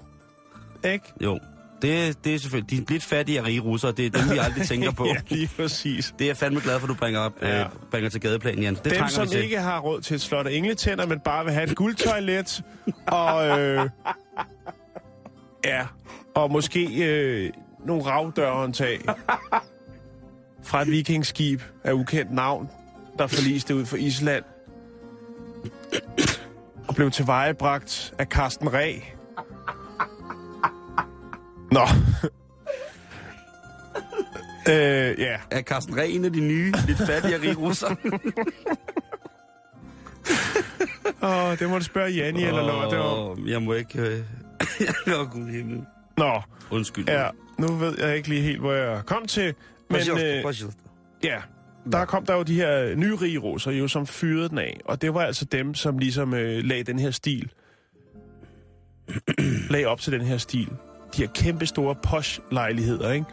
[0.85, 1.13] ikke?
[1.23, 1.41] Jo.
[1.83, 2.87] Det, det er selvfølgelig.
[2.87, 5.07] De lidt fattige og rige russere, det er dem, vi aldrig tænker på.
[5.07, 6.15] ja, lige præcis.
[6.19, 7.61] Det er jeg fandme glad for, du bringer, op, ja.
[7.61, 8.75] øh, bringer til gadeplanen, Jan.
[8.75, 9.43] Det dem, som til.
[9.43, 12.63] ikke har råd til et slot af engletænder, men bare vil have et guldtoilet
[13.07, 13.61] og...
[13.61, 13.89] Øh,
[15.65, 15.87] ja,
[16.35, 17.53] og måske øh,
[17.85, 19.01] nogle ravdørhåndtag
[20.69, 22.71] fra et vikingskib af ukendt navn,
[23.19, 24.45] der forliste ud for Island.
[26.89, 28.99] Og blev tilvejebragt af Carsten Ræ.
[31.71, 31.81] Nå.
[34.73, 35.37] øh, ja.
[35.51, 37.97] Er Carsten Reh en af de nye, lidt fattige rige russere?
[41.23, 43.49] Åh, det må du spørge Janni eller Lotte om.
[43.49, 44.01] Jeg må ikke...
[44.01, 44.19] Øh...
[45.07, 45.81] Åh, Gud himmel.
[46.19, 47.09] Nå, Undskyld.
[47.09, 47.29] ja,
[47.59, 49.55] nu ved jeg ikke lige helt, hvor jeg kom til.
[49.91, 50.45] Men øh,
[51.25, 51.41] ja,
[51.93, 54.81] der kom der jo de her nye rige russer, jo, som fyrede den af.
[54.85, 57.53] Og det var altså dem, som ligesom øh, lagde den her stil.
[59.71, 60.69] lagde op til den her stil.
[61.17, 63.27] De her kæmpe store posh-lejligheder, ikke?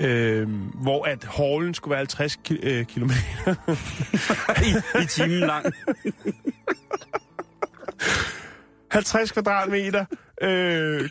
[0.00, 0.48] Øh,
[0.82, 3.54] hvor at hallen skulle være 50 ki- øh, kilometer.
[4.66, 5.66] I, I timen lang.
[8.90, 10.04] 50 kvadratmeter.
[10.42, 11.08] Øh,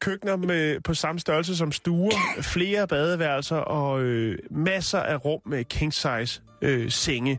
[0.00, 2.10] køkkener med, på samme størrelse som stuer.
[2.42, 7.38] Flere badeværelser og øh, masser af rum med king-size øh, senge.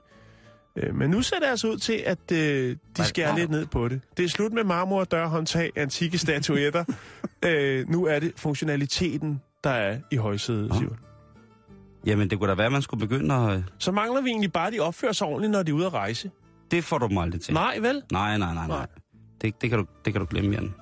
[0.76, 3.88] Øh, men nu ser det altså ud til, at øh, de skærer lidt ned på
[3.88, 4.02] det.
[4.18, 6.84] Det er slut med marmor, dørhåndtag, antikke statuetter.
[7.46, 10.98] øh, nu er det funktionaliteten, der er i højsædet, Simon.
[12.06, 13.58] Jamen, det kunne da være, at man skulle begynde at...
[13.58, 15.86] øh, Så mangler vi egentlig bare, at de opfører sig ordentligt, når de er ude
[15.86, 16.32] at rejse.
[16.72, 17.54] Det får du dem aldrig til.
[17.54, 18.02] Nej, vel?
[18.12, 18.78] Nej, nej, nej, nej.
[18.78, 18.88] Nej.
[19.42, 20.74] Det, det, kan du, det kan du glemme, Jan.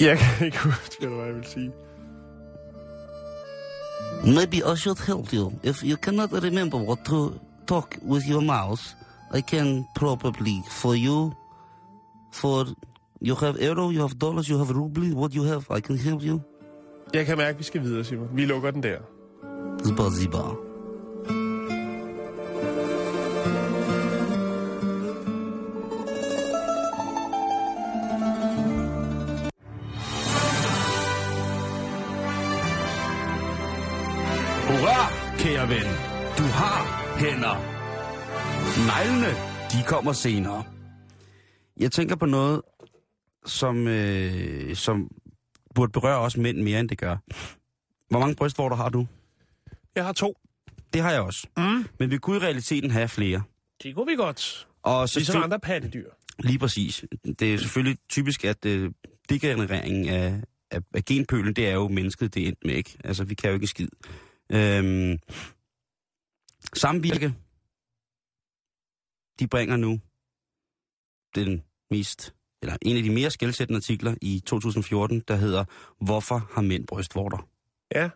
[0.00, 1.72] Jeg kan ikke huske, hvad jeg vil sige.
[4.24, 5.52] Maybe I should help you.
[5.62, 7.32] If you cannot remember what to
[7.66, 8.82] talk with your mouth,
[9.34, 11.32] I can probably for you.
[12.32, 12.66] For
[13.20, 15.14] you have euro, you have dollars, you have ruble.
[15.14, 16.40] What you have, I can help you.
[17.14, 18.28] Jeg kan mærke, at vi skal videre, Simon.
[18.32, 18.98] Vi lukker den der.
[19.84, 20.65] Zba ziba.
[35.68, 35.86] Kære ven.
[36.38, 37.56] Du har hænder.
[38.86, 39.32] Neglene,
[39.72, 40.64] de kommer senere.
[41.80, 42.62] Jeg tænker på noget,
[43.46, 45.10] som, øh, som
[45.74, 47.16] burde berøre os mænd mere, end det gør.
[48.10, 49.06] Hvor mange brystvorter har du?
[49.94, 50.34] Jeg har to.
[50.92, 51.46] Det har jeg også.
[51.56, 51.86] Mm.
[51.98, 53.42] Men vi kunne i realiteten have flere.
[53.82, 54.66] Det kunne vi godt.
[54.82, 56.10] Og Ligesom selvfølgelig- andre pattedyr.
[56.38, 57.04] Lige præcis.
[57.38, 58.90] Det er selvfølgelig typisk, at øh,
[59.28, 60.40] degenereringen af,
[60.70, 62.96] af, af genpølen, det er jo mennesket, det er endt med, ikke?
[63.04, 63.88] Altså, vi kan jo ikke skid.
[64.50, 65.18] Øhm,
[66.74, 67.34] samvirke,
[69.40, 70.00] de bringer nu
[71.34, 75.64] den mest, eller en af de mere skældsættende artikler i 2014, der hedder,
[76.04, 77.48] Hvorfor har mænd brystvorter?
[77.94, 78.10] Ja.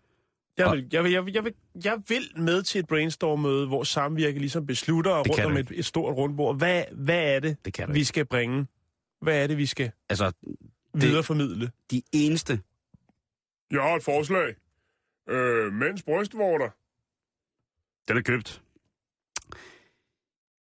[0.59, 3.85] Jeg vil, jeg, vil, jeg, vil, jeg, vil, jeg vil med til et brainstorm-møde, hvor
[3.85, 6.57] samvirke ligesom beslutter Det rundt om et, et stort rundbord.
[6.59, 8.05] Hvad, hvad er det, Det vi ikke.
[8.05, 8.67] skal bringe?
[9.21, 10.33] Hvad er det, vi skal Altså,
[10.95, 11.71] videreformidle?
[11.91, 12.61] de eneste,
[13.71, 14.55] Jeg har et forslag.
[15.29, 16.69] Øh, mænds brystvorter.
[18.11, 18.63] Den er købt.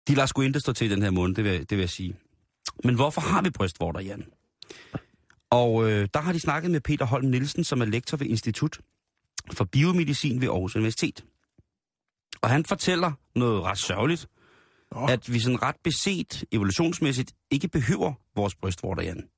[0.09, 1.91] De lader sgu intet stå til den her måned, det vil, jeg- det vil jeg
[1.91, 2.17] sige.
[2.85, 4.25] Men hvorfor har vi brystvorter, Jan?
[5.51, 8.81] Og øh, der har de snakket med Peter Holm Nielsen, som er lektor ved Institut
[9.53, 11.25] for Biomedicin ved Aarhus Universitet.
[12.43, 14.27] Og han fortæller noget ret sørgeligt,
[14.93, 15.07] Nå.
[15.07, 19.29] at vi sådan ret beset evolutionsmæssigt ikke behøver vores brystvorter, Jan.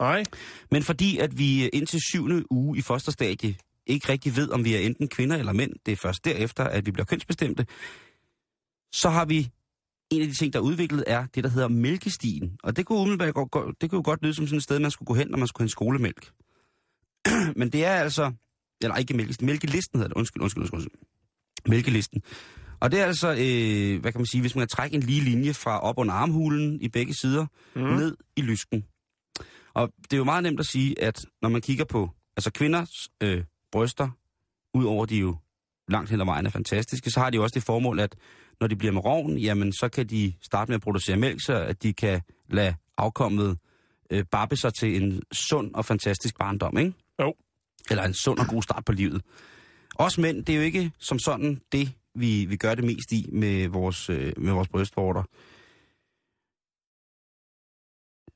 [0.00, 0.24] Nej.
[0.70, 3.56] Men fordi at vi indtil syvende uge i fosterstadie
[3.88, 6.86] ikke rigtig ved, om vi er enten kvinder eller mænd, det er først derefter, at
[6.86, 7.66] vi bliver kønsbestemte,
[8.92, 9.50] så har vi
[10.10, 12.56] en af de ting, der er udviklet, er det, der hedder mælkestien.
[12.62, 14.90] Og det kunne, umiddelbart, godt- det kunne jo godt lyde som sådan et sted, man
[14.90, 16.30] skulle gå hen, når man skulle have en skolemælk.
[17.60, 18.32] Men det er altså...
[18.82, 20.16] Eller ikke mælkestien, mælkelisten hedder det.
[20.16, 20.78] Undskyld, undskyld, undskyld.
[20.78, 21.00] undskyld.
[21.68, 22.22] Mælkelisten.
[22.80, 25.20] Og det er altså, øh, hvad kan man sige, hvis man kan trække en lige
[25.20, 27.82] linje fra op under armhulen i begge sider, mm.
[27.82, 28.84] ned i lysken.
[29.74, 32.90] Og det er jo meget nemt at sige, at når man kigger på altså kvinders
[33.22, 34.08] øh, bryster,
[34.74, 35.36] udover de jo
[35.88, 38.16] langt hen ad vejen er fantastiske, så har de jo også det formål, at
[38.60, 41.54] når de bliver med rovn, jamen så kan de starte med at producere mælk, så
[41.54, 43.58] at de kan lade afkommet
[44.10, 46.92] øh, babbe sig til en sund og fantastisk barndom, ikke?
[47.20, 47.34] Jo.
[47.90, 49.22] Eller en sund og god start på livet.
[49.94, 53.28] Også mænd, det er jo ikke som sådan det, vi, vi gør det mest i
[53.32, 55.22] med vores, øh, med vores brystvorter.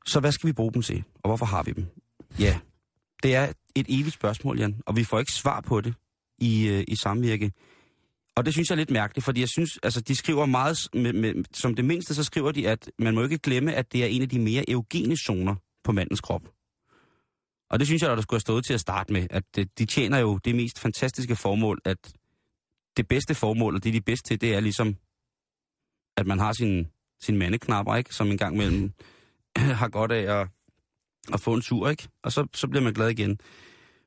[0.07, 1.87] Så hvad skal vi bruge dem til, og hvorfor har vi dem?
[2.39, 2.59] Ja,
[3.23, 5.95] det er et evigt spørgsmål, Jan, og vi får ikke svar på det
[6.39, 7.53] i, øh, i samvirke.
[8.37, 11.13] Og det synes jeg er lidt mærkeligt, fordi jeg synes, altså de skriver meget, med,
[11.13, 14.07] med, som det mindste, så skriver de, at man må ikke glemme, at det er
[14.07, 15.55] en af de mere eugene zoner
[15.85, 16.43] på mandens krop.
[17.71, 19.67] Og det synes jeg, at der skulle have stået til at starte med, at øh,
[19.79, 22.13] de tjener jo det mest fantastiske formål, at
[22.97, 24.97] det bedste formål, og det de er bedst til, det er ligesom,
[26.17, 26.89] at man har sin,
[27.21, 28.15] sin mandeknapper, ikke?
[28.15, 28.93] Som en gang imellem
[29.57, 30.49] har godt af at,
[31.33, 32.09] at få en tur, ikke?
[32.23, 33.39] Og så, så bliver man glad igen.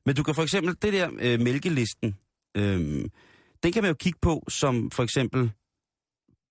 [0.06, 2.16] Men du kan for eksempel, det der øh, mælkelisten,
[2.56, 3.04] øh,
[3.62, 5.50] den kan man jo kigge på som for eksempel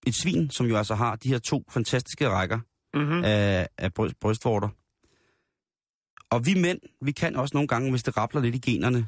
[0.07, 2.59] et svin, som jo altså har de her to fantastiske rækker
[2.95, 3.22] Mm-hmm.
[3.24, 4.70] af, af bryst, brystvorter.
[6.30, 9.07] Og vi mænd, vi kan også nogle gange, hvis det rappler lidt i generne,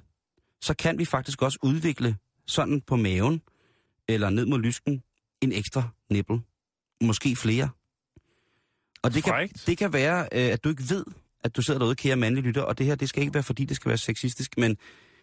[0.62, 3.42] så kan vi faktisk også udvikle sådan på maven,
[4.08, 5.04] eller ned mod lysken,
[5.42, 6.42] en ekstra nippel.
[7.04, 7.70] Måske flere.
[9.04, 11.06] Og det kan, det kan være, øh, at du ikke ved,
[11.44, 13.66] at du sidder derude, kære mandlige lytter, og det her, det skal ikke være, fordi
[13.66, 14.78] det skal være sexistisk, men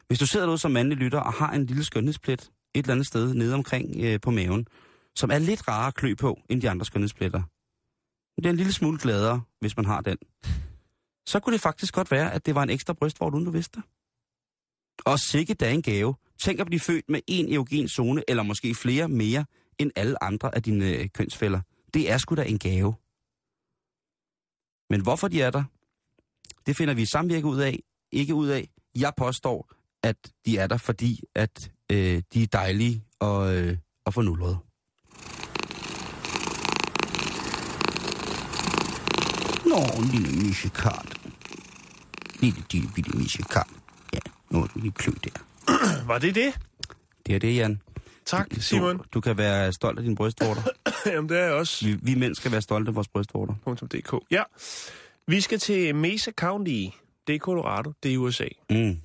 [0.07, 3.07] hvis du sidder derude som mandlig lytter og har en lille skønhedsplet et eller andet
[3.07, 4.67] sted nede omkring øh, på maven,
[5.17, 7.43] som er lidt rarere at klø på end de andre skønhedspletter,
[8.37, 10.19] det er en lille smule gladere, hvis man har den.
[11.27, 13.81] Så kunne det faktisk godt være, at det var en ekstra brystvort, uden du vidste
[13.81, 13.85] det.
[15.05, 16.15] Og sikkert da en gave.
[16.39, 19.45] Tænk at blive født med en eugen zone, eller måske flere mere,
[19.79, 21.61] end alle andre af dine øh, kønsfælder.
[21.95, 22.95] Det er sgu da en gave.
[24.91, 25.65] Men hvorfor de er der,
[26.67, 27.83] det finder vi samvirke ud af.
[28.13, 28.69] Ikke ud af.
[28.95, 29.69] Jeg påstår,
[30.03, 34.59] at de er der, fordi at øh, de er dejlige og, øh, og fornullede.
[39.67, 41.21] Nå, en lille misekart.
[42.41, 43.71] Lille, lille, lille misekart.
[44.13, 44.19] Ja,
[44.51, 45.41] nu er du lige klø der.
[46.11, 46.55] Var det det?
[47.27, 47.81] Det er det, Jan.
[48.27, 48.99] Tak, Simon.
[48.99, 50.63] Du, du kan være stolt af dine brystvorter.
[51.07, 51.87] Jamen, det er jeg også.
[51.87, 53.55] Vi, vi mænd skal være stolte af vores brystvorter.
[53.93, 54.15] .dk.
[54.31, 54.43] Ja.
[55.27, 56.85] Vi skal til Mesa County.
[57.27, 57.93] Det er Colorado.
[58.03, 58.49] Det er USA.
[58.71, 59.01] Mm.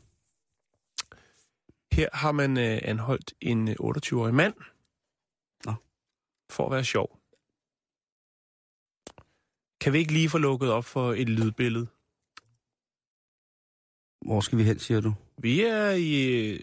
[1.92, 4.54] Her har man øh, anholdt en øh, 28-årig mand.
[5.66, 5.74] Nå.
[6.52, 7.20] For at være sjov.
[9.82, 11.88] Kan vi ikke lige få lukket op for et lydbillede?
[14.26, 15.14] Hvor skal vi hen, siger du?
[15.38, 16.60] Vi er i øh,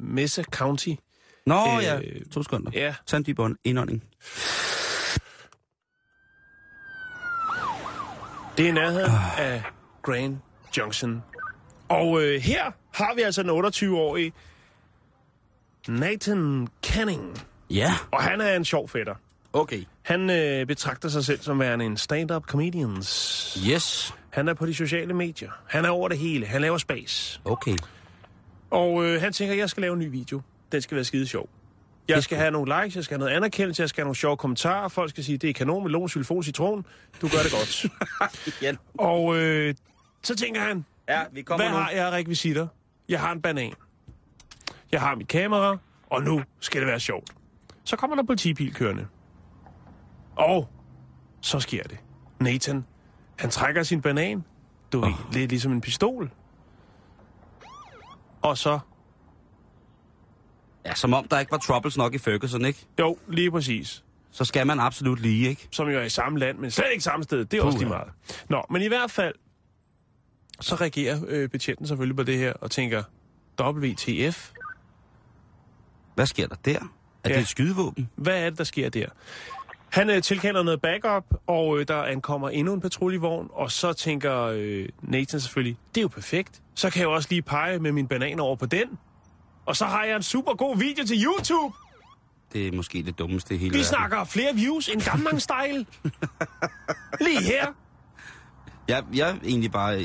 [0.00, 0.88] Mesa County.
[1.46, 2.00] Nå Øh, øh, ja,
[2.32, 2.70] to sekunder.
[2.74, 2.80] Ja.
[2.80, 4.04] Ja, Tag en dyb ånd- indånding.
[8.56, 9.62] Det er nærheden af
[10.02, 10.38] Grand
[10.76, 11.22] Junction.
[11.88, 14.32] Og øh, her har vi altså en 28-årig
[15.88, 17.38] Nathan Canning.
[17.70, 17.92] Ja.
[18.12, 19.14] Og han er en sjov fætter.
[19.52, 19.84] Okay.
[20.02, 23.08] Han øh, betragter sig selv som værende en stand-up comedians.
[23.70, 24.14] Yes.
[24.30, 25.50] Han er på de sociale medier.
[25.68, 26.46] Han er over det hele.
[26.46, 27.40] Han laver spas.
[27.44, 27.76] Okay.
[28.70, 30.40] Og øh, han tænker, at jeg skal lave en ny video.
[30.72, 31.48] Den skal være skide sjov.
[32.08, 34.36] Jeg skal have nogle likes, jeg skal have noget anerkendelse, jeg skal have nogle sjove
[34.36, 34.88] kommentarer.
[34.88, 36.86] Folk skal sige, det er kanon, melon, sylfon, citron.
[37.20, 37.86] Du gør det godt.
[38.62, 38.78] Jan.
[38.98, 39.74] og øh,
[40.22, 41.82] så tænker han, Ja, vi kommer hvad nu.
[41.82, 42.66] har jeg af rekvisitter?
[43.08, 43.72] Jeg har en banan.
[44.92, 45.76] Jeg har mit kamera,
[46.10, 47.30] og nu skal det være sjovt.
[47.84, 49.06] Så kommer der politibil kørende.
[50.36, 50.68] Og
[51.40, 51.98] så sker det.
[52.40, 52.84] Nathan,
[53.38, 54.44] han trækker sin banan.
[54.92, 55.32] Du ved, Åh.
[55.32, 56.30] lidt ligesom en pistol.
[58.42, 58.78] Og så,
[60.86, 62.86] Ja, som om der ikke var troubles nok i Ferguson, ikke?
[63.00, 64.04] jo, lige præcis.
[64.30, 65.68] Så skal man absolut lige, ikke?
[65.70, 67.44] Som jo er i samme land, men slet ikke samme sted.
[67.44, 68.08] Det er Puh, også lige meget.
[68.48, 69.34] Nå, men i hvert fald,
[70.60, 73.02] så reagerer øh, betjenten selvfølgelig på det her, og tænker,
[73.60, 74.50] WTF?
[76.14, 76.78] Hvad sker der der?
[77.24, 77.34] Er Ja.
[77.34, 78.10] det et skydevåben?
[78.16, 79.06] Hvad er det, der sker der?
[79.90, 84.40] Han øh, tilkalder noget backup, og øh, der ankommer endnu en patruljevogn, og så tænker
[84.42, 86.62] øh, Nathan selvfølgelig, det er jo perfekt.
[86.74, 88.98] Så kan jeg jo også lige pege med min banan over på den.
[89.66, 91.74] Og så har jeg en super god video til YouTube.
[92.52, 93.88] det er måske det dummeste i hele Vi verden.
[93.88, 95.86] snakker flere views end Gamlang Style.
[97.26, 97.66] Lige her.
[98.88, 99.98] Jeg, jeg er egentlig bare...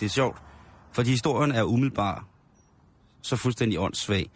[0.00, 0.38] Det er sjovt,
[0.92, 2.22] fordi historien er umiddelbart
[3.22, 4.30] så fuldstændig åndssvag,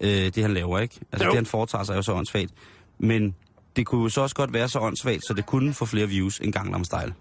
[0.00, 1.00] øh, det han laver, ikke?
[1.12, 1.30] Altså, Jo.
[1.30, 2.50] det han foretager sig er jo så åndssvagt.
[2.98, 3.34] Men
[3.76, 6.38] det kunne jo så også godt være så åndssvagt, så det kunne få flere views
[6.38, 7.14] end Gangnam Style.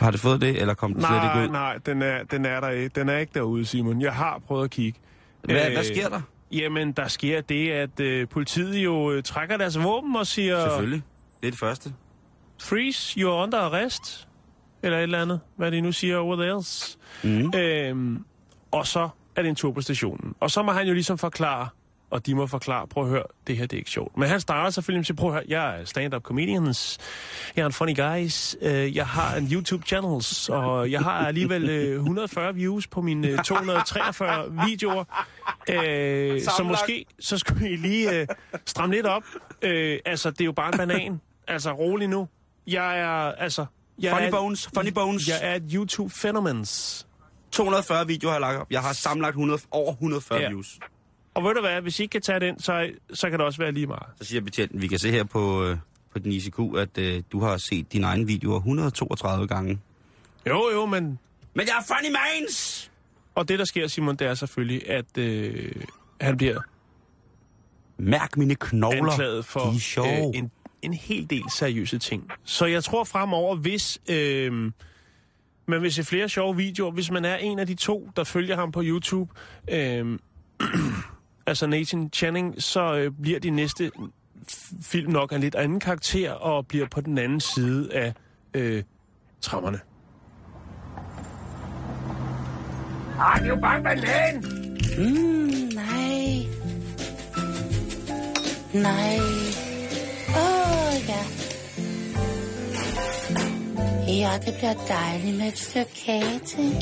[0.00, 1.48] Har det fået det, eller kom det slet ikke Nej, ud?
[1.48, 2.88] nej, den er, den er der ikke.
[3.00, 4.00] Den er ikke derude, Simon.
[4.00, 4.98] Jeg har prøvet at kigge.
[5.46, 6.20] Hvad, Øh, hvad sker der?
[6.52, 10.60] Jamen, der sker det, at øh, politiet jo øh, trækker deres våben og siger...
[10.60, 11.02] Selvfølgelig.
[11.40, 11.94] Det er det første.
[12.62, 14.28] Freeze, you're under arrest.
[14.82, 16.64] Eller et eller andet, hvad de nu siger over there.
[17.34, 17.52] Mm.
[17.58, 18.24] Øhm,
[18.70, 20.34] og så er det en tur på stationen.
[20.40, 21.68] Og så må han jo ligesom forklare,
[22.10, 24.16] og de må forklare, prøv at høre, det her det er ikke sjovt.
[24.16, 26.98] Men han starter selvfølgelig med at sige, prøv at høre, jeg er stand-up comedians,
[27.56, 31.68] jeg er en funny guys, øh, jeg har en YouTube channels, og jeg har alligevel
[31.70, 35.04] øh, 140 views på mine øh, 243 videoer.
[35.70, 38.26] Øh, så måske, så skulle I lige øh,
[38.66, 39.22] stramme lidt op.
[39.62, 41.20] Øh, altså, det er jo bare en banan.
[41.48, 42.28] Altså, rolig nu.
[42.66, 43.66] Jeg er, altså...
[44.02, 45.28] Jeg Funny er, bones, funny bones.
[45.28, 47.02] Jeg er et YouTube-phänomens.
[47.52, 48.66] 240 videoer har jeg lagt op.
[48.70, 50.48] Jeg har sammenlagt 100, over 140 Ja.
[50.48, 50.78] views.
[51.36, 53.58] Og ved du hvad, hvis I ikke kan tage den, så, så kan det også
[53.58, 54.06] være lige meget.
[54.20, 55.76] Så siger betjenten, vi kan se her på, øh,
[56.12, 59.78] på din ICQ, at øh, du har set dine egne videoer 132 gange.
[60.46, 61.18] Jo, jo, men...
[61.54, 62.90] Men jeg er funny mans!
[63.34, 65.72] Og det, der sker, Simon, det er selvfølgelig, at øh,
[66.20, 66.60] han bliver
[67.98, 69.12] Mærk mine knogler.
[69.12, 70.50] anklaget for er øh, en,
[70.82, 72.30] en hel del seriøse ting.
[72.44, 74.72] Så jeg tror fremover, hvis øh,
[75.66, 78.56] man vil se flere sjove videoer, hvis man er en af de to, der følger
[78.56, 79.32] ham på YouTube,
[79.68, 80.18] øh,
[81.46, 83.90] altså Nathan Channing, så øh, bliver de næste
[84.82, 88.14] film nok af en lidt anden karakter, og bliver på den anden side af
[88.54, 88.82] øh,
[89.40, 89.80] trammerne.
[93.36, 94.44] Det er jo bare banan!
[94.98, 96.46] Mm, nej.
[98.74, 99.18] Nej.
[100.28, 101.22] Åh, oh, ja.
[104.08, 106.72] Ja, det bliver dejligt med et stykke kage til.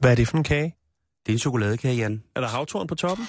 [0.00, 0.76] Hvad er det for en kage?
[1.26, 2.22] Det er en chokoladekage, Jan.
[2.34, 3.26] Er der havtorn på toppen?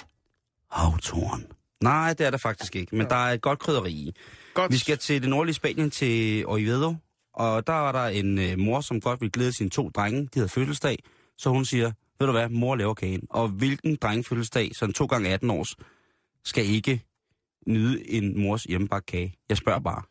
[0.72, 1.46] Havtorn.
[1.84, 4.16] Nej, det er der faktisk ikke, men der er et godt krydderi i.
[4.54, 4.72] Godt.
[4.72, 6.96] Vi skal til det nordlige Spanien, til Oviedo,
[7.34, 10.22] og der var der en øh, mor, som godt ville glæde sine to drenge.
[10.22, 11.04] De havde fødselsdag,
[11.38, 13.28] så hun siger, ved du hvad, mor laver kagen.
[13.30, 15.76] Og hvilken drengefødselsdag, sådan to gange 18 års,
[16.44, 17.04] skal ikke
[17.68, 19.36] nyde en mors hjemmebagt kage?
[19.50, 20.02] Jeg spørger bare.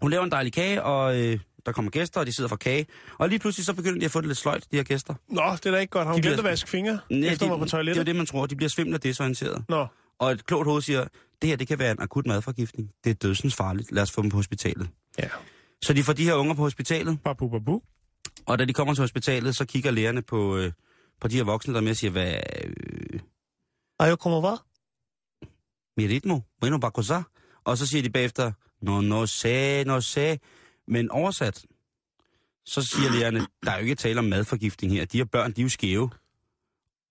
[0.02, 1.38] hun laver en dejlig kage, og øh,
[1.69, 2.87] der kommer gæster, og de sidder for kage.
[3.19, 5.14] Og lige pludselig så begynder de at få det lidt sløjt, de her gæster.
[5.29, 6.07] Nå, det er da ikke godt.
[6.07, 8.01] Har hun De glemt at vaske fingre Nej, efter de- mig på Det er toilettet?
[8.01, 8.47] jo det, man tror.
[8.47, 9.64] De bliver svimlet og desorienteret.
[9.69, 9.87] Nå,
[10.19, 11.05] Og et klogt hoved siger,
[11.43, 12.91] det her det kan være en akut madforgiftning.
[13.05, 13.93] Det er dødsens farligt.
[13.93, 14.89] Lad os få dem på hospitalet.
[15.19, 15.29] ja.
[15.83, 17.83] Så de får de her unger på hospitalet, Babu, babu.
[18.47, 20.73] og da de kommer til hospitalet, så kigger lægerne på, øh,
[21.21, 22.35] på de her voksne, der er med og siger, hvad...
[22.64, 23.21] Øh,
[24.01, 24.57] jeg kommer hvad?
[25.97, 27.23] mi ritmo, bueno, va cosa?
[27.64, 28.53] Og så siger de bagefter,
[28.83, 30.39] no, no sé, no sé.
[30.89, 31.64] Men oversat,
[32.66, 35.05] så siger lægerne, der er jo ikke tale om madforgiftning her.
[35.05, 36.11] De her børn, de er jo skæve.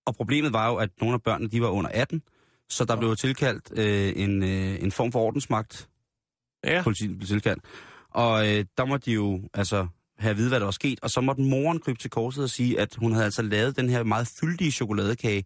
[0.06, 2.22] Og problemet var jo, at nogle af børnene, de var under 18,
[2.68, 5.88] så der blev tilkaldt øh, en, øh, en form for ordensmagt.
[6.64, 6.82] Ja.
[6.82, 7.64] Politiet blev tilkaldt.
[8.10, 9.86] Og øh, der måtte de jo altså
[10.18, 11.00] have at vide, hvad der var sket.
[11.02, 13.88] Og så måtte moren krybe til korset og sige, at hun havde altså lavet den
[13.88, 15.44] her meget fyldige chokoladekage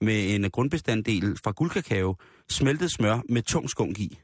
[0.00, 2.16] med en grundbestanddel fra guldkakao,
[2.50, 4.18] smeltet smør med tung skunk i.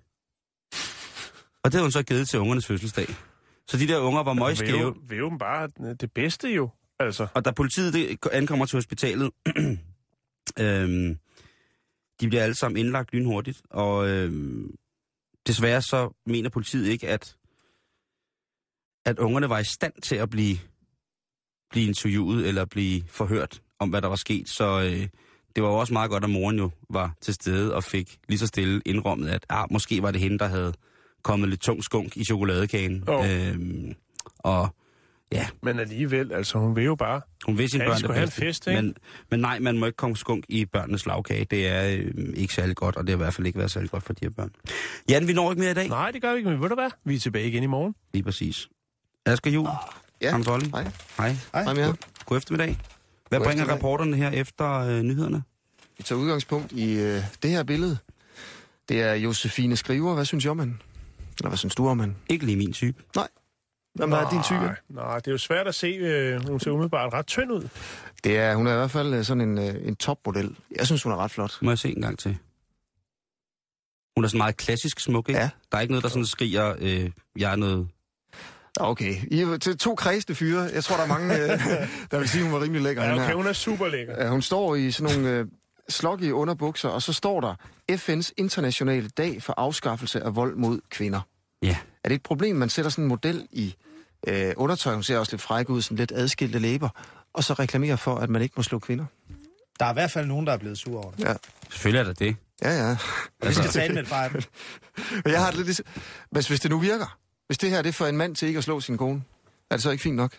[1.63, 3.07] Og det havde hun så givet til ungernes fødselsdag.
[3.69, 4.95] Så de der unger var møgskæve.
[5.09, 5.69] Vil jo bare
[6.01, 6.71] det bedste jo.
[6.99, 9.31] Altså, Og da politiet det, ankommer til hospitalet,
[10.61, 11.19] øhm,
[12.21, 14.75] de bliver alle sammen indlagt lynhurtigt, og øhm,
[15.47, 17.37] desværre så mener politiet ikke, at,
[19.05, 20.57] at ungerne var i stand til at blive,
[21.71, 24.49] blive interviewet eller blive forhørt om, hvad der var sket.
[24.49, 25.09] Så øh,
[25.57, 28.39] det var jo også meget godt, at moren jo var til stede og fik lige
[28.39, 30.73] så stille indrømmet, at ah, måske var det hende, der havde
[31.27, 33.05] kommet lidt tung skunk i chokoladekagen.
[33.11, 33.95] Øhm,
[34.39, 34.75] og
[35.33, 37.21] ja, men alligevel, altså hun vil jo bare.
[37.47, 38.41] hun vil de børn det bedste.
[38.41, 38.83] fest, ikke?
[38.83, 38.95] Men,
[39.31, 41.45] men nej, man må ikke komme skunk i børnenes lavkage.
[41.45, 43.91] Det er øh, ikke særlig godt, og det har i hvert fald ikke været særlig
[43.91, 44.51] godt for de her børn.
[45.11, 45.89] Jan, vi når ikke mere i dag.
[45.89, 46.91] Nej, det gør vi ikke, men ved du hvad?
[47.05, 47.95] Vi er tilbage igen i morgen.
[48.13, 48.69] Lige præcis.
[49.27, 49.69] Asger Jul,
[50.23, 50.35] Ja.
[50.35, 50.71] Anders Olling.
[50.73, 50.91] Hej.
[51.19, 51.37] Hej.
[51.55, 51.93] Hej med jer.
[52.27, 52.79] God eftermiddag.
[53.29, 53.75] Hvad God bringer eftermiddag.
[53.75, 55.43] rapporterne her efter øh, nyhederne?
[55.99, 57.99] Vi tager udgangspunkt i øh, det her billede.
[58.89, 60.15] Det er Josefine Skriver.
[60.15, 60.75] Hvad synes I om hende?
[61.39, 62.15] Eller hvad synes du om hende?
[62.29, 63.03] Ikke lige min type.
[63.95, 64.59] Hvem er din type?
[64.61, 65.87] Nej, Nej, det er jo svært at se.
[65.87, 67.69] Øh, hun ser umiddelbart ret tynd ud.
[68.25, 70.57] Det er, hun er i hvert fald øh, sådan en, øh, en topmodel.
[70.77, 71.59] Jeg synes, hun er ret flot.
[71.63, 72.39] Må jeg se en gang til?
[74.17, 75.41] Hun er sådan meget klassisk smuk, ikke?
[75.41, 75.51] Ja.
[75.73, 77.89] Der er ikke noget, der sådan skriger, øh, jeg er noget...
[78.81, 80.63] Okay, I er til to kredsende fyre.
[80.63, 81.29] Jeg tror, der er mange,
[82.11, 83.05] der vil sige, hun var rimelig lækker.
[83.05, 84.25] Ja, okay, hun er super lækker.
[84.25, 85.49] Ja, hun står i sådan nogle
[85.89, 87.55] sloggy underbukser, og så står der
[87.93, 91.21] FN's internationale dag for afskaffelse af vold mod kvinder.
[91.63, 91.77] Ja.
[92.05, 93.75] Er det et problem, man sætter sådan en model i
[94.29, 96.89] øh, undertøj, hun ser også lidt fræk ud, sådan lidt adskilte læber,
[97.35, 99.05] og så reklamerer for, at man ikke må slå kvinder?
[99.79, 101.25] Der er i hvert fald nogen, der er blevet sur over det.
[101.25, 101.35] Ja,
[101.71, 102.37] Selvfølgelig er der det.
[102.63, 102.89] ja.
[102.89, 102.97] ja.
[103.43, 104.49] Og vi skal tale med et
[105.33, 105.87] jeg har det lidt ligesom...
[106.33, 108.59] Men hvis det nu virker, hvis det her det er for en mand til ikke
[108.59, 109.23] at slå sin kone,
[109.71, 110.33] er det så ikke fint nok?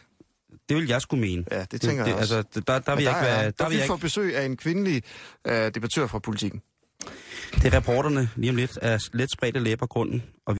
[0.69, 1.43] Det vil jeg skulle mene.
[1.51, 2.35] Ja, det tænker jeg også.
[2.37, 3.37] Altså, der, der vil Men jeg ikke er- være...
[3.37, 5.03] der, Der der vil vi jeg får ikke, besøg af en kvindelig
[5.47, 6.61] øh, debattør fra politikken.
[7.53, 10.55] det er reporterne lige om lidt af let spredte læber grunden, og